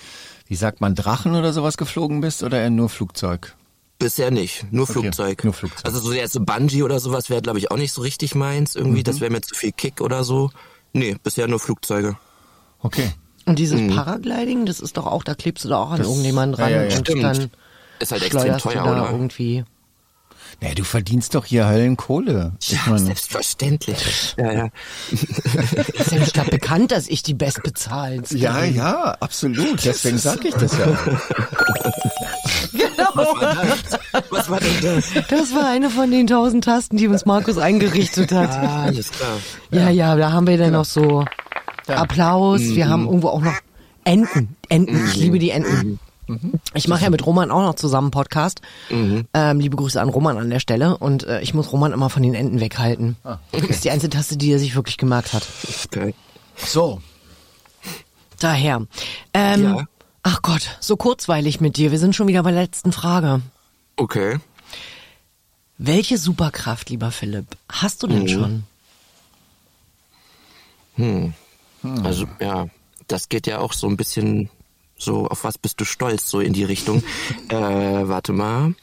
wie 0.48 0.56
sagt 0.56 0.82
man, 0.82 0.96
Drachen 0.96 1.36
oder 1.36 1.54
sowas 1.54 1.78
geflogen 1.78 2.22
bist 2.22 2.42
oder 2.44 2.60
eher 2.60 2.70
nur 2.72 2.90
Flugzeug? 2.90 3.56
Bisher 4.00 4.32
nicht. 4.32 4.66
Nur 4.72 4.88
Flugzeug. 4.88 5.44
nur 5.44 5.54
Flugzeug. 5.54 5.86
Also 5.86 6.00
so 6.00 6.14
jetzt 6.14 6.34
so 6.34 6.40
Bungee 6.40 6.84
oder 6.84 7.00
sowas 7.00 7.30
wäre, 7.30 7.42
glaube 7.42 7.60
ich, 7.60 7.70
auch 7.70 7.78
nicht 7.78 7.92
so 7.92 8.02
richtig 8.02 8.34
meins. 8.34 8.76
Irgendwie, 8.76 9.00
Mhm. 9.00 9.04
das 9.04 9.20
wäre 9.20 9.30
mir 9.32 9.42
zu 9.42 9.54
viel 9.56 9.72
Kick 9.74 10.02
oder 10.02 10.24
so. 10.24 10.52
Nee, 10.94 11.18
bisher 11.24 11.48
nur 11.48 11.60
Flugzeuge. 11.60 12.18
Okay. 12.82 13.12
Und 13.46 13.60
dieses 13.60 13.94
Paragliding, 13.94 14.66
das 14.66 14.80
ist 14.80 14.96
doch 14.98 15.06
auch, 15.06 15.24
da 15.24 15.36
klebst 15.36 15.66
du 15.66 15.70
da 15.70 15.78
auch 15.78 15.92
an 15.92 15.98
Das- 16.00 16.08
irgendjemanden 16.08 16.56
dran 16.56 16.72
ja, 16.72 16.84
ja, 16.84 16.90
ja. 16.90 16.98
und 16.98 17.08
Stimmt. 17.08 17.24
dann 17.24 17.52
Ist 18.00 18.12
halt 18.12 18.24
extrem 18.24 18.58
teuer, 18.58 18.84
oder? 18.84 19.10
irgendwie. 19.12 19.64
Nee, 20.62 20.74
du 20.74 20.84
verdienst 20.84 21.36
doch 21.36 21.46
hier 21.46 21.68
Höllenkohle. 21.70 22.54
Ich 22.62 22.72
Ja, 22.72 22.80
meine, 22.88 23.00
selbstverständlich. 23.00 24.36
Ja, 24.38 24.52
ja. 24.52 24.68
Ist 25.12 26.12
ja 26.12 26.20
nicht 26.20 26.34
gerade 26.34 26.50
bekannt, 26.50 26.92
dass 26.92 27.08
ich 27.08 27.24
die 27.24 27.34
bestbezahlendste 27.36 28.38
ja, 28.38 28.60
bin. 28.60 28.76
ja, 28.76 29.16
absolut. 29.20 29.86
Deswegen 29.86 30.18
sag 30.18 30.44
ich 30.44 30.56
das 30.56 30.78
ja. 30.78 30.86
Genau. 32.72 33.26
Was 34.30 34.50
war 34.50 34.60
denn 34.60 34.82
das? 34.82 35.06
Das 35.30 35.54
war 35.56 35.68
eine 35.70 35.90
von 35.90 36.12
den 36.12 36.28
tausend 36.28 36.64
Tasten, 36.66 36.98
die 36.98 37.08
uns 37.08 37.26
Markus 37.26 37.58
eingerichtet 37.58 38.32
hat. 38.32 38.50
Ah, 38.52 38.84
alles 38.86 39.12
klar. 39.12 39.38
Ja, 39.72 39.90
ja, 39.90 40.16
da 40.16 40.32
haben 40.32 40.48
wir 40.48 40.58
dann 40.58 40.74
noch 40.74 40.86
so 40.86 41.26
Applaus. 41.88 42.62
Wir 42.62 42.86
Mhm. 42.86 42.90
haben 42.90 43.06
irgendwo 43.06 43.30
auch 43.30 43.42
noch 43.42 43.56
Enten. 44.04 44.56
Enten. 44.70 45.06
Ich 45.08 45.16
liebe 45.16 45.40
die 45.40 45.52
Enten. 45.52 45.90
Mhm. 45.92 46.00
Ich 46.74 46.88
mache 46.88 47.04
ja 47.04 47.10
mit 47.10 47.26
Roman 47.26 47.52
auch 47.52 47.62
noch 47.62 47.76
zusammen 47.76 48.06
einen 48.08 48.12
Podcast. 48.12 48.62
Ähm, 48.90 49.60
liebe 49.60 49.76
Grüße 49.78 50.00
an 50.02 50.10
Roman 50.10 50.38
an 50.38 50.50
der 50.50 50.60
Stelle. 50.60 50.98
Und 50.98 51.24
äh, 51.24 51.42
ich 51.42 51.54
muss 51.54 51.72
Roman 51.72 51.92
immer 51.94 52.10
von 52.10 52.24
den 52.24 52.34
Enten 52.36 52.60
weghalten. 52.60 53.16
Ah. 53.24 53.38
Das 53.52 53.64
ist 53.64 53.84
die 53.84 53.92
einzige 53.92 54.12
Taste, 54.16 54.38
die 54.38 54.52
er 54.52 54.60
sich 54.60 54.76
wirklich 54.76 54.98
gemerkt 54.98 55.34
hat. 55.34 55.44
Okay. 55.86 56.14
So, 56.58 57.02
Daher. 58.40 58.86
Ähm, 59.34 59.64
Ja. 59.64 59.86
Ach 60.24 60.42
Gott, 60.42 60.78
so 60.82 60.98
kurzweilig 60.98 61.62
mit 61.62 61.78
dir. 61.78 61.92
Wir 61.92 62.00
sind 62.00 62.16
schon 62.16 62.28
wieder 62.28 62.44
bei 62.44 62.52
der 62.52 62.62
letzten 62.62 62.92
Frage. 62.92 63.42
Okay. 63.96 64.38
Welche 65.78 66.18
Superkraft, 66.18 66.90
lieber 66.90 67.10
Philipp, 67.12 67.48
hast 67.70 68.04
du 68.04 68.08
Mhm. 68.08 68.12
denn 68.12 68.28
schon? 68.28 68.64
Also, 72.04 72.26
ja, 72.42 72.68
das 73.08 73.30
geht 73.30 73.48
ja 73.48 73.60
auch 73.60 73.72
so 73.74 73.88
ein 73.88 73.96
bisschen 73.98 74.50
so, 75.00 75.28
auf 75.28 75.44
was 75.44 75.58
bist 75.58 75.82
du 75.82 75.86
stolz, 75.86 76.30
so 76.30 76.40
in 76.40 76.54
die 76.54 76.64
Richtung. 76.64 77.04
äh, 77.50 77.56
warte 77.56 78.34
mal. 78.34 78.76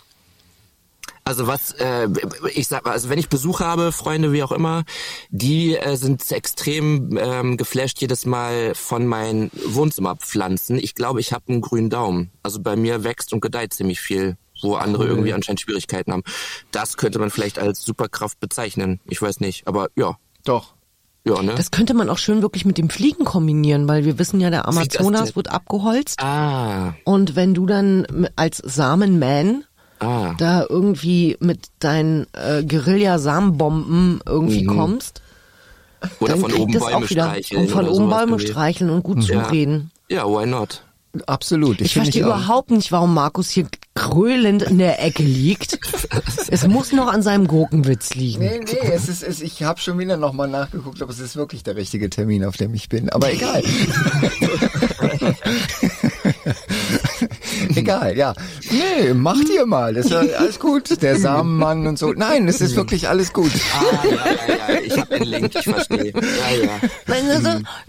Also 1.26 1.48
was, 1.48 1.72
äh, 1.72 2.08
ich 2.54 2.68
sag 2.68 2.84
mal, 2.84 2.92
also 2.92 3.08
wenn 3.08 3.18
ich 3.18 3.28
Besuch 3.28 3.58
habe, 3.58 3.90
Freunde, 3.90 4.32
wie 4.32 4.44
auch 4.44 4.52
immer, 4.52 4.84
die 5.30 5.76
äh, 5.76 5.96
sind 5.96 6.30
extrem 6.30 7.18
ähm, 7.20 7.56
geflasht 7.56 8.00
jedes 8.00 8.26
Mal 8.26 8.76
von 8.76 9.06
meinen 9.06 9.50
Wohnzimmerpflanzen. 9.52 10.78
Ich 10.78 10.94
glaube, 10.94 11.18
ich 11.18 11.32
habe 11.32 11.48
einen 11.48 11.62
grünen 11.62 11.90
Daumen. 11.90 12.30
Also 12.44 12.62
bei 12.62 12.76
mir 12.76 13.02
wächst 13.02 13.32
und 13.32 13.40
gedeiht 13.40 13.74
ziemlich 13.74 14.00
viel, 14.00 14.36
wo 14.62 14.76
andere 14.76 15.04
irgendwie 15.04 15.32
anscheinend 15.32 15.60
Schwierigkeiten 15.60 16.12
haben. 16.12 16.22
Das 16.70 16.96
könnte 16.96 17.18
man 17.18 17.30
vielleicht 17.30 17.58
als 17.58 17.82
Superkraft 17.82 18.38
bezeichnen. 18.38 19.00
Ich 19.06 19.20
weiß 19.20 19.40
nicht, 19.40 19.66
aber 19.66 19.88
ja, 19.96 20.18
doch. 20.44 20.75
Ja, 21.26 21.42
ne? 21.42 21.54
Das 21.56 21.70
könnte 21.70 21.92
man 21.94 22.08
auch 22.08 22.18
schön 22.18 22.40
wirklich 22.42 22.64
mit 22.64 22.78
dem 22.78 22.88
Fliegen 22.88 23.24
kombinieren, 23.24 23.88
weil 23.88 24.04
wir 24.04 24.18
wissen 24.18 24.40
ja, 24.40 24.48
der 24.50 24.68
Amazonas 24.68 25.34
wird 25.36 25.50
abgeholzt. 25.50 26.20
ah, 26.22 26.94
Und 27.04 27.34
wenn 27.36 27.52
du 27.52 27.66
dann 27.66 28.28
als 28.36 28.58
Samenman 28.64 29.64
ah. 29.98 30.34
da 30.38 30.64
irgendwie 30.68 31.36
mit 31.40 31.66
deinen 31.80 32.26
äh, 32.32 32.62
Guerilla-Samenbomben 32.64 34.20
irgendwie 34.24 34.64
kommst, 34.64 35.22
Oder 36.20 36.32
dann 36.32 36.40
von 36.40 36.50
kriegt 36.50 36.62
oben 36.62 36.72
das 36.72 36.82
Bäume 36.84 36.96
auch 36.96 37.10
wieder. 37.10 37.24
streicheln. 37.24 37.60
Und 37.62 37.70
von 37.70 37.88
oben 37.88 38.08
Bäume 38.10 38.38
streicheln 38.38 38.90
und 38.90 39.02
gut 39.02 39.24
Ja. 39.28 39.44
zureden. 39.44 39.90
Ja, 40.08 40.24
why 40.26 40.46
not? 40.46 40.82
Absolut. 41.26 41.80
Ich, 41.80 41.92
finde 41.94 42.06
verstehe 42.12 42.24
überhaupt 42.24 42.70
nicht, 42.70 42.92
warum 42.92 43.14
Markus 43.14 43.48
hier 43.50 43.66
gröhlend 43.94 44.62
in 44.62 44.78
der 44.78 45.02
Ecke 45.02 45.22
liegt. 45.22 45.78
es 46.48 46.66
muss 46.66 46.92
noch 46.92 47.12
an 47.12 47.22
seinem 47.22 47.46
Gurkenwitz 47.46 48.14
liegen. 48.14 48.40
Nee, 48.40 48.60
nee, 48.64 48.90
es 48.92 49.08
ist, 49.08 49.22
es, 49.22 49.40
ich 49.40 49.62
habe 49.62 49.80
schon 49.80 49.98
wieder 49.98 50.16
nochmal 50.16 50.48
nachgeguckt, 50.48 51.02
aber 51.02 51.10
es 51.10 51.18
ist 51.18 51.36
wirklich 51.36 51.62
der 51.62 51.76
richtige 51.76 52.10
Termin, 52.10 52.44
auf 52.44 52.56
dem 52.56 52.74
ich 52.74 52.88
bin. 52.88 53.10
Aber 53.10 53.32
egal. 53.32 53.62
egal. 57.74 58.16
ja. 58.16 58.34
Nee, 58.70 59.12
macht 59.14 59.48
ihr 59.48 59.66
mal. 59.66 59.94
Das 59.94 60.06
ist 60.06 60.12
alles 60.12 60.58
gut. 60.58 61.02
Der 61.02 61.18
Samenmann 61.18 61.86
und 61.86 61.98
so. 61.98 62.12
Nein, 62.12 62.48
es 62.48 62.60
ist 62.60 62.76
wirklich 62.76 63.08
alles 63.08 63.32
gut. 63.32 63.52
Ah, 63.74 63.84
ja, 64.04 64.10
ja, 64.10 64.74
ja. 64.74 64.80
Ich 64.80 64.98
habe 64.98 65.18
den 65.18 65.28
Link, 65.28 65.54
ich 65.54 65.64
verstehe. 65.64 66.12
Ja, 66.12 66.64
ja. 66.64 66.80
Nein, 67.06 67.28
das, 67.28 67.42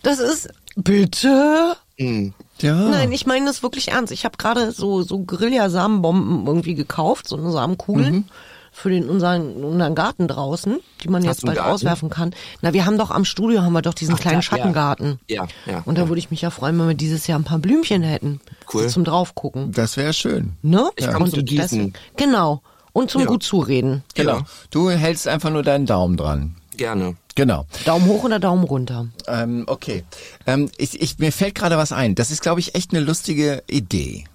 das 0.04 0.20
ist 0.20 0.50
bitte. 0.76 1.76
Hm. 1.98 2.34
Ja. 2.62 2.76
Nein, 2.76 3.12
ich 3.12 3.26
meine 3.26 3.46
das 3.46 3.63
wirklich 3.63 3.89
ernst. 3.89 4.12
Ich 4.13 4.26
habe 4.26 4.38
gerade 4.38 4.72
so 4.72 5.02
so 5.04 5.20
Guerilla-Samenbomben 5.20 6.46
irgendwie 6.48 6.76
gekauft, 6.76 7.28
so 7.28 7.38
eine 7.38 7.52
Samenkugeln. 7.52 8.13
Mhm. 8.13 8.26
Für 8.72 8.91
den 8.91 9.10
unseren, 9.10 9.63
unseren 9.63 9.96
Garten 9.96 10.28
draußen, 10.28 10.78
die 11.02 11.08
man 11.10 11.24
Hast 11.24 11.38
jetzt 11.38 11.46
bald 11.48 11.58
Garten? 11.58 11.72
auswerfen 11.74 12.10
kann. 12.12 12.36
Na, 12.62 12.74
wir 12.74 12.86
haben 12.86 13.00
doch 13.00 13.10
am 13.10 13.26
Studio 13.26 13.63
haben 13.63 13.74
wir 13.74 13.82
doch 13.82 13.96
diesen 13.96 14.13
Ach, 14.13 14.20
kleinen 14.20 14.36
ja. 14.38 14.41
Schattengarten. 14.43 15.20
Ja, 15.28 15.48
ja, 15.65 15.82
Und 15.86 15.98
da 15.98 16.04
ja. 16.04 16.10
würde 16.10 16.20
ich 16.20 16.30
mich 16.30 16.41
ja 16.43 16.52
freuen, 16.52 16.78
wenn 16.80 16.88
wir 16.89 16.93
dieses 16.93 17.26
Jahr 17.26 17.39
ein 17.39 17.43
paar 17.43 17.58
Blümchen 17.58 18.04
hätten. 18.04 18.39
Cool. 18.72 18.84
So 18.84 18.89
zum 18.89 19.04
draufgucken. 19.04 19.72
Das 19.72 19.98
wäre 19.98 20.13
schön. 20.13 20.54
Ne? 20.62 20.91
Ich 20.96 21.10
komm 21.10 21.24
Und 21.24 21.32
zum 21.32 21.43
Gießen. 21.46 21.93
Genau. 22.17 22.62
Und 22.93 23.10
zum 23.10 23.22
Ja. 23.22 23.28
gut 23.28 23.41
zureden. 23.41 24.04
Genau. 24.13 24.38
Ja. 24.38 24.46
Du 24.70 24.91
hältst 24.91 25.28
einfach 25.28 25.50
nur 25.50 25.63
deinen 25.63 25.88
Daumen 25.88 26.15
dran. 26.15 26.56
Gerne. 26.78 27.16
Genau. 27.36 27.66
Daumen 27.86 28.06
hoch 28.08 28.24
oder 28.24 28.40
Daumen 28.40 28.63
runter? 28.63 29.08
Ähm, 29.28 29.66
okay. 29.68 30.04
Ähm, 30.46 30.70
ich, 30.78 31.02
ich, 31.02 31.20
mir 31.20 31.32
fällt 31.32 31.56
gerade 31.56 31.78
was 31.78 31.92
ein. 31.92 32.16
Das 32.16 32.32
ist, 32.32 32.42
glaube 32.42 32.60
ich, 32.60 32.76
echt 32.76 32.92
eine 32.92 33.00
lustige 33.02 33.63
Idee. 33.68 34.26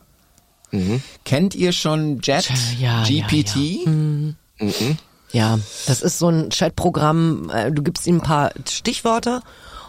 Kennt 1.24 1.54
ihr 1.54 1.72
schon 1.72 2.20
Jet 2.22 2.50
Ja, 2.80 3.04
ja, 3.04 3.22
GPT? 3.26 3.86
Ja, 5.32 5.58
das 5.86 6.02
ist 6.02 6.18
so 6.18 6.28
ein 6.28 6.48
Chatprogramm. 6.50 7.50
äh, 7.50 7.70
Du 7.70 7.82
gibst 7.82 8.06
ihm 8.06 8.16
ein 8.16 8.20
paar 8.22 8.52
Stichworte 8.68 9.40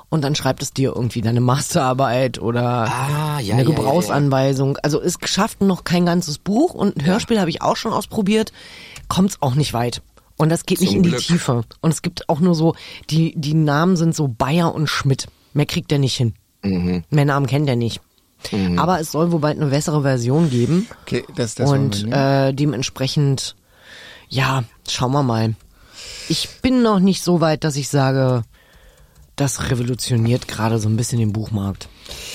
und 0.10 0.24
dann 0.24 0.36
schreibt 0.36 0.62
es 0.62 0.74
dir 0.74 0.94
irgendwie 0.96 1.22
deine 1.22 1.40
Masterarbeit 1.42 2.40
oder 2.40 2.64
Ah, 2.90 3.40
ja, 3.40 3.54
eine 3.54 3.64
ja, 3.64 3.70
ja, 3.70 3.76
Gebrauchsanweisung. 3.76 4.78
Also 4.84 5.02
es 5.02 5.16
schafft 5.24 5.62
noch 5.62 5.84
kein 5.86 6.06
ganzes 6.06 6.38
Buch 6.38 6.74
und 6.74 6.98
ein 6.98 7.06
Hörspiel 7.06 7.40
habe 7.40 7.50
ich 7.50 7.62
auch 7.62 7.78
schon 7.78 7.94
ausprobiert. 7.94 8.52
Kommt's 9.08 9.38
auch 9.42 9.56
nicht 9.56 9.74
weit. 9.74 10.02
Und 10.38 10.50
das 10.50 10.66
geht 10.66 10.82
nicht 10.82 10.90
Zum 10.90 10.98
in 10.98 11.04
die 11.04 11.10
Glück. 11.10 11.22
Tiefe. 11.22 11.64
Und 11.82 11.92
es 11.94 12.02
gibt 12.02 12.28
auch 12.30 12.40
nur 12.40 12.56
so, 12.56 12.76
die, 13.10 13.34
die 13.36 13.54
Namen 13.54 13.96
sind 13.98 14.16
so 14.16 14.28
Bayer 14.28 14.74
und 14.74 14.88
Schmidt. 14.88 15.28
Mehr 15.54 15.66
kriegt 15.66 15.92
der 15.92 16.00
nicht 16.00 16.16
hin. 16.16 16.34
Mhm. 16.64 17.04
Mehr 17.10 17.26
Namen 17.26 17.46
kennt 17.46 17.70
er 17.70 17.76
nicht. 17.76 18.02
Aber 18.76 19.00
es 19.00 19.12
soll 19.12 19.32
wohl 19.32 19.40
bald 19.40 19.58
eine 19.58 19.70
bessere 19.70 20.02
Version 20.02 20.50
geben. 20.50 20.88
Okay, 21.04 21.24
das, 21.36 21.56
das 21.56 21.70
Und 21.70 22.12
äh, 22.12 22.54
dementsprechend, 22.54 23.56
ja, 24.28 24.64
schauen 24.88 25.14
wir 25.14 25.24
mal. 25.24 25.56
Ich 26.28 26.50
bin 26.62 26.82
noch 26.82 27.00
nicht 27.00 27.24
so 27.24 27.40
weit, 27.42 27.64
dass 27.64 27.76
ich 27.76 27.88
sage, 27.88 28.44
das 29.36 29.70
revolutioniert 29.70 30.48
gerade 30.48 30.80
so 30.80 30.90
ein 30.90 30.98
bisschen 30.98 31.20
den 31.20 31.34
Buchmarkt. 31.34 31.88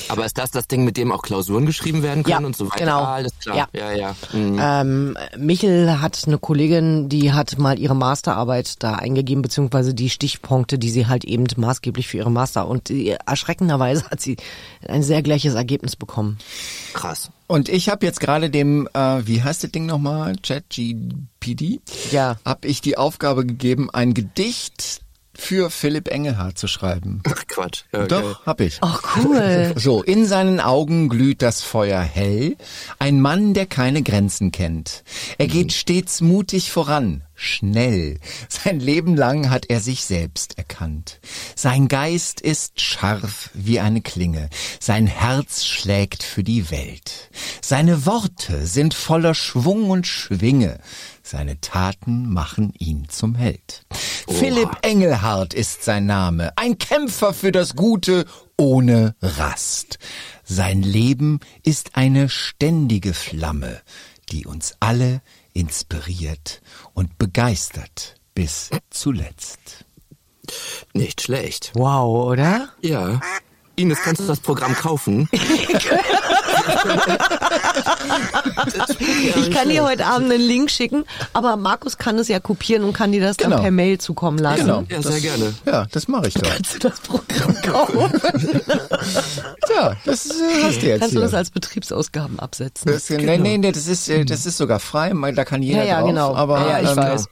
Aber 0.09 0.25
ist 0.25 0.39
das 0.39 0.51
das 0.51 0.69
Ding, 0.69 0.85
mit 0.85 0.97
dem 0.97 1.13
auch 1.13 1.23
Klausuren 1.23 1.67
geschrieben 1.67 2.03
werden 2.03 2.23
können 2.23 2.41
Ja, 2.43 2.47
und 2.47 2.57
so 2.57 2.67
weiter? 2.67 2.79
genau. 2.79 3.03
Ah, 3.03 3.15
alles 3.17 3.33
klar. 3.41 3.57
Ja. 3.57 3.69
Ja, 3.73 3.93
ja. 3.93 4.17
Mhm. 4.33 4.59
Ähm, 4.61 5.19
Michel 5.37 6.01
hat 6.01 6.23
eine 6.27 6.39
Kollegin, 6.39 7.09
die 7.09 7.33
hat 7.33 7.59
mal 7.59 7.79
ihre 7.79 7.95
Masterarbeit 7.97 8.83
da 8.83 8.95
eingegeben, 8.95 9.43
beziehungsweise 9.43 9.95
die 9.95 10.11
Stichpunkte, 10.11 10.79
die 10.79 10.91
sie 10.91 11.07
halt 11.07 11.25
eben 11.25 11.47
maßgeblich 11.57 12.09
für 12.09 12.19
ihre 12.19 12.31
Master 12.31 12.69
und 12.69 12.89
die, 12.89 13.17
erschreckenderweise 13.27 14.09
hat 14.11 14.21
sie 14.21 14.37
ein 14.87 15.03
sehr 15.03 15.23
gleiches 15.23 15.55
Ergebnis 15.55 15.97
bekommen. 15.97 16.39
Krass. 16.95 17.31
Und 17.47 17.69
ich 17.69 17.89
habe 17.89 18.05
jetzt 18.05 18.21
gerade 18.21 18.51
dem, 18.51 18.89
äh, 18.93 19.27
wie 19.27 19.43
heißt 19.43 19.65
das 19.65 19.71
Ding 19.71 19.87
nochmal, 19.87 20.37
ChatGPD? 20.43 21.81
Ja. 22.11 22.37
Hab 22.45 22.65
ich 22.65 22.81
die 22.81 22.97
Aufgabe 22.99 23.47
gegeben, 23.47 23.89
ein 23.91 24.15
Gedicht 24.15 25.01
für 25.39 25.71
Philipp 25.71 26.09
Engelhardt 26.09 26.59
zu 26.59 26.67
schreiben. 26.67 27.23
Ach 27.27 27.47
Quatsch. 27.47 27.85
Ja, 27.93 28.01
okay. 28.01 28.09
Doch, 28.09 28.45
hab 28.45 28.61
ich. 28.61 28.79
Ach 28.81 29.03
cool. 29.17 29.75
So, 29.79 30.03
in 30.03 30.27
seinen 30.27 30.61
Augen 30.61 31.09
glüht 31.09 31.41
das 31.41 31.63
Feuer 31.63 32.01
hell, 32.01 32.57
ein 32.99 33.21
Mann, 33.21 33.55
der 33.55 33.67
keine 33.67 34.03
Grenzen 34.03 34.51
kennt. 34.51 35.05
Er 35.39 35.47
geht 35.47 35.73
stets 35.73 36.21
mutig 36.21 36.73
voran, 36.73 37.23
schnell. 37.35 38.19
Sein 38.49 38.81
Leben 38.81 39.17
lang 39.17 39.51
hat 39.51 39.67
er 39.69 39.81
sich 39.81 40.05
selbst 40.05 40.59
erkannt. 40.59 41.21
Sein 41.55 41.87
Geist 41.87 42.41
ist 42.41 42.81
scharf 42.81 43.51
wie 43.55 43.79
eine 43.79 44.01
Klinge, 44.01 44.49
sein 44.81 45.07
Herz 45.07 45.65
schlägt 45.65 46.23
für 46.23 46.43
die 46.43 46.71
Welt. 46.71 47.31
Seine 47.63 48.05
Worte 48.05 48.67
sind 48.67 48.95
voller 48.95 49.35
Schwung 49.35 49.91
und 49.91 50.07
Schwinge, 50.07 50.81
seine 51.29 51.61
Taten 51.61 52.33
machen 52.33 52.73
ihn 52.79 53.09
zum 53.09 53.35
Held. 53.35 53.85
Philipp 54.29 54.71
Engelhardt 54.83 55.55
ist 55.55 55.85
sein 55.85 56.07
Name, 56.07 56.53
ein 56.57 56.79
Kämpfer 56.79 57.33
für 57.33 57.53
das 57.53 57.77
Gute 57.77 58.27
ohne 58.57 59.15
Rast. 59.23 59.99
Sein 60.45 60.83
Leben 60.83 61.41
ist 61.63 61.97
eine 61.97 62.29
ständige 62.29 63.15
Flamme, 63.15 63.81
die 64.31 64.47
uns 64.47 64.75
alle 64.81 65.23
inspiriert 65.53 66.61
und 66.95 67.19
begeistert 67.19 68.17
bis 68.35 68.71
zuletzt. 68.91 69.85
Nicht 70.95 71.23
schlecht. 71.23 71.73
Wow, 71.75 72.29
oder? 72.29 72.71
Ja. 72.81 73.21
Ines, 73.79 73.99
kannst 74.03 74.21
du 74.23 74.27
das 74.27 74.41
Programm 74.41 74.75
kaufen? 74.75 75.29
Ich 79.37 79.51
kann 79.51 79.69
dir 79.69 79.85
heute 79.85 80.07
Abend 80.07 80.31
einen 80.33 80.43
Link 80.43 80.71
schicken, 80.71 81.05
aber 81.33 81.57
Markus 81.57 81.97
kann 81.99 82.19
es 82.19 82.29
ja 82.29 82.41
kopieren 82.41 82.85
und 82.85 82.93
kann 82.93 83.13
dir 83.13 83.21
das 83.21 83.37
Genau. 83.37 83.51
dann 83.57 83.63
per 83.63 83.71
Mail 83.71 83.99
zukommen 83.99 84.39
lassen. 84.39 84.61
Genau. 84.67 84.85
Ja, 84.91 85.03
sehr 85.03 85.21
gerne. 85.21 85.55
Ja, 85.65 85.87
das 85.91 86.09
mache 86.09 86.29
ich 86.29 86.35
doch. 86.35 86.43
Kannst 86.51 86.75
du 86.75 86.79
das 86.89 87.01
Programm 87.01 87.55
kaufen? 87.63 88.21
Ja, 89.75 89.97
das 90.05 90.27
äh, 90.27 90.63
hast 90.63 90.83
du 90.83 90.87
jetzt 90.87 91.01
Kannst 91.01 91.15
du 91.17 91.21
das 91.21 91.35
als 91.35 91.51
Betriebsausgaben 91.51 92.39
absetzen? 92.39 92.91
Das, 92.93 93.09
nee, 93.11 93.39
nee, 93.39 93.59
nee, 93.59 93.73
das 93.73 93.87
ist, 93.87 94.09
äh, 94.09 94.25
das 94.25 94.47
ist 94.47 94.57
sogar 94.59 94.81
frei, 94.81 95.13
da 95.35 95.45
kann 95.45 95.63
jeder 95.63 95.81
Ja, 95.81 95.85
ja, 95.85 96.01
drauf. 96.01 96.09
genau. 96.09 96.35
Aber 96.35 96.61
Ja, 96.61 96.69
ja, 96.79 96.83
ich 96.83 96.91
ähm, 96.91 96.97
weiß. 96.97 97.25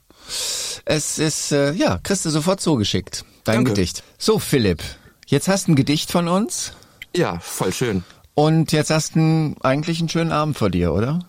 es 0.84 1.18
ist, 1.18 1.52
äh, 1.52 1.72
ja, 1.72 1.98
kriegst 2.02 2.24
du 2.24 2.30
sofort 2.30 2.60
zugeschickt, 2.60 3.24
dein 3.44 3.56
Danke. 3.56 3.70
Gedicht. 3.72 4.02
So, 4.18 4.38
Philipp, 4.38 4.82
jetzt 5.26 5.48
hast 5.48 5.66
du 5.68 5.72
ein 5.72 5.76
Gedicht 5.76 6.10
von 6.10 6.28
uns 6.28 6.72
Ja, 7.14 7.38
voll 7.40 7.72
schön. 7.72 8.04
und 8.34 8.72
jetzt 8.72 8.90
hast 8.90 9.14
du 9.16 9.54
eigentlich 9.62 9.98
einen 10.00 10.08
schönen 10.08 10.32
Abend 10.32 10.56
vor 10.58 10.70
dir, 10.70 10.92
oder? 10.92 11.20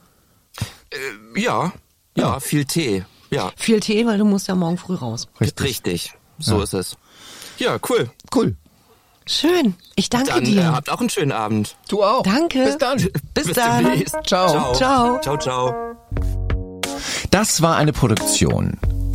Ja, 1.36 1.72
ja, 2.16 2.40
viel 2.40 2.66
Tee. 2.66 3.04
Ja, 3.30 3.52
Viel 3.58 3.82
Tee, 3.82 4.06
weil 4.06 4.18
du 4.18 4.24
musst 4.26 4.48
ja 4.48 4.56
morgen 4.56 4.78
früh 4.78 4.96
raus. 4.96 5.28
richtig. 5.60 6.14
So 6.40 6.62
ist 6.62 6.74
es. 6.74 6.96
Ja, 7.58 7.78
cool. 7.90 8.10
Cool. 8.34 8.56
Schön. 9.26 9.76
Ich 9.96 10.10
danke 10.10 10.30
Dann 10.32 10.44
äh, 10.44 10.52
dir. 10.52 10.72
habt 10.72 10.90
auch 10.90 11.02
einen 11.02 11.10
schönen 11.10 11.34
Abend. 11.34 11.76
Du 11.90 12.04
auch. 12.04 12.24
Danke. 12.24 12.64
Bis 12.64 12.78
dann. 12.78 12.98
Bis, 13.34 13.52
dann. 13.52 13.84
demnächst. 13.84 14.16
Ciao. 14.26 14.74
Ciao. 14.74 15.20
Ciao, 15.20 15.38
ciao. 15.38 15.74
Das 17.32 17.62
war 17.62 17.76
eine 17.76 17.92
Produktion. 17.92 18.80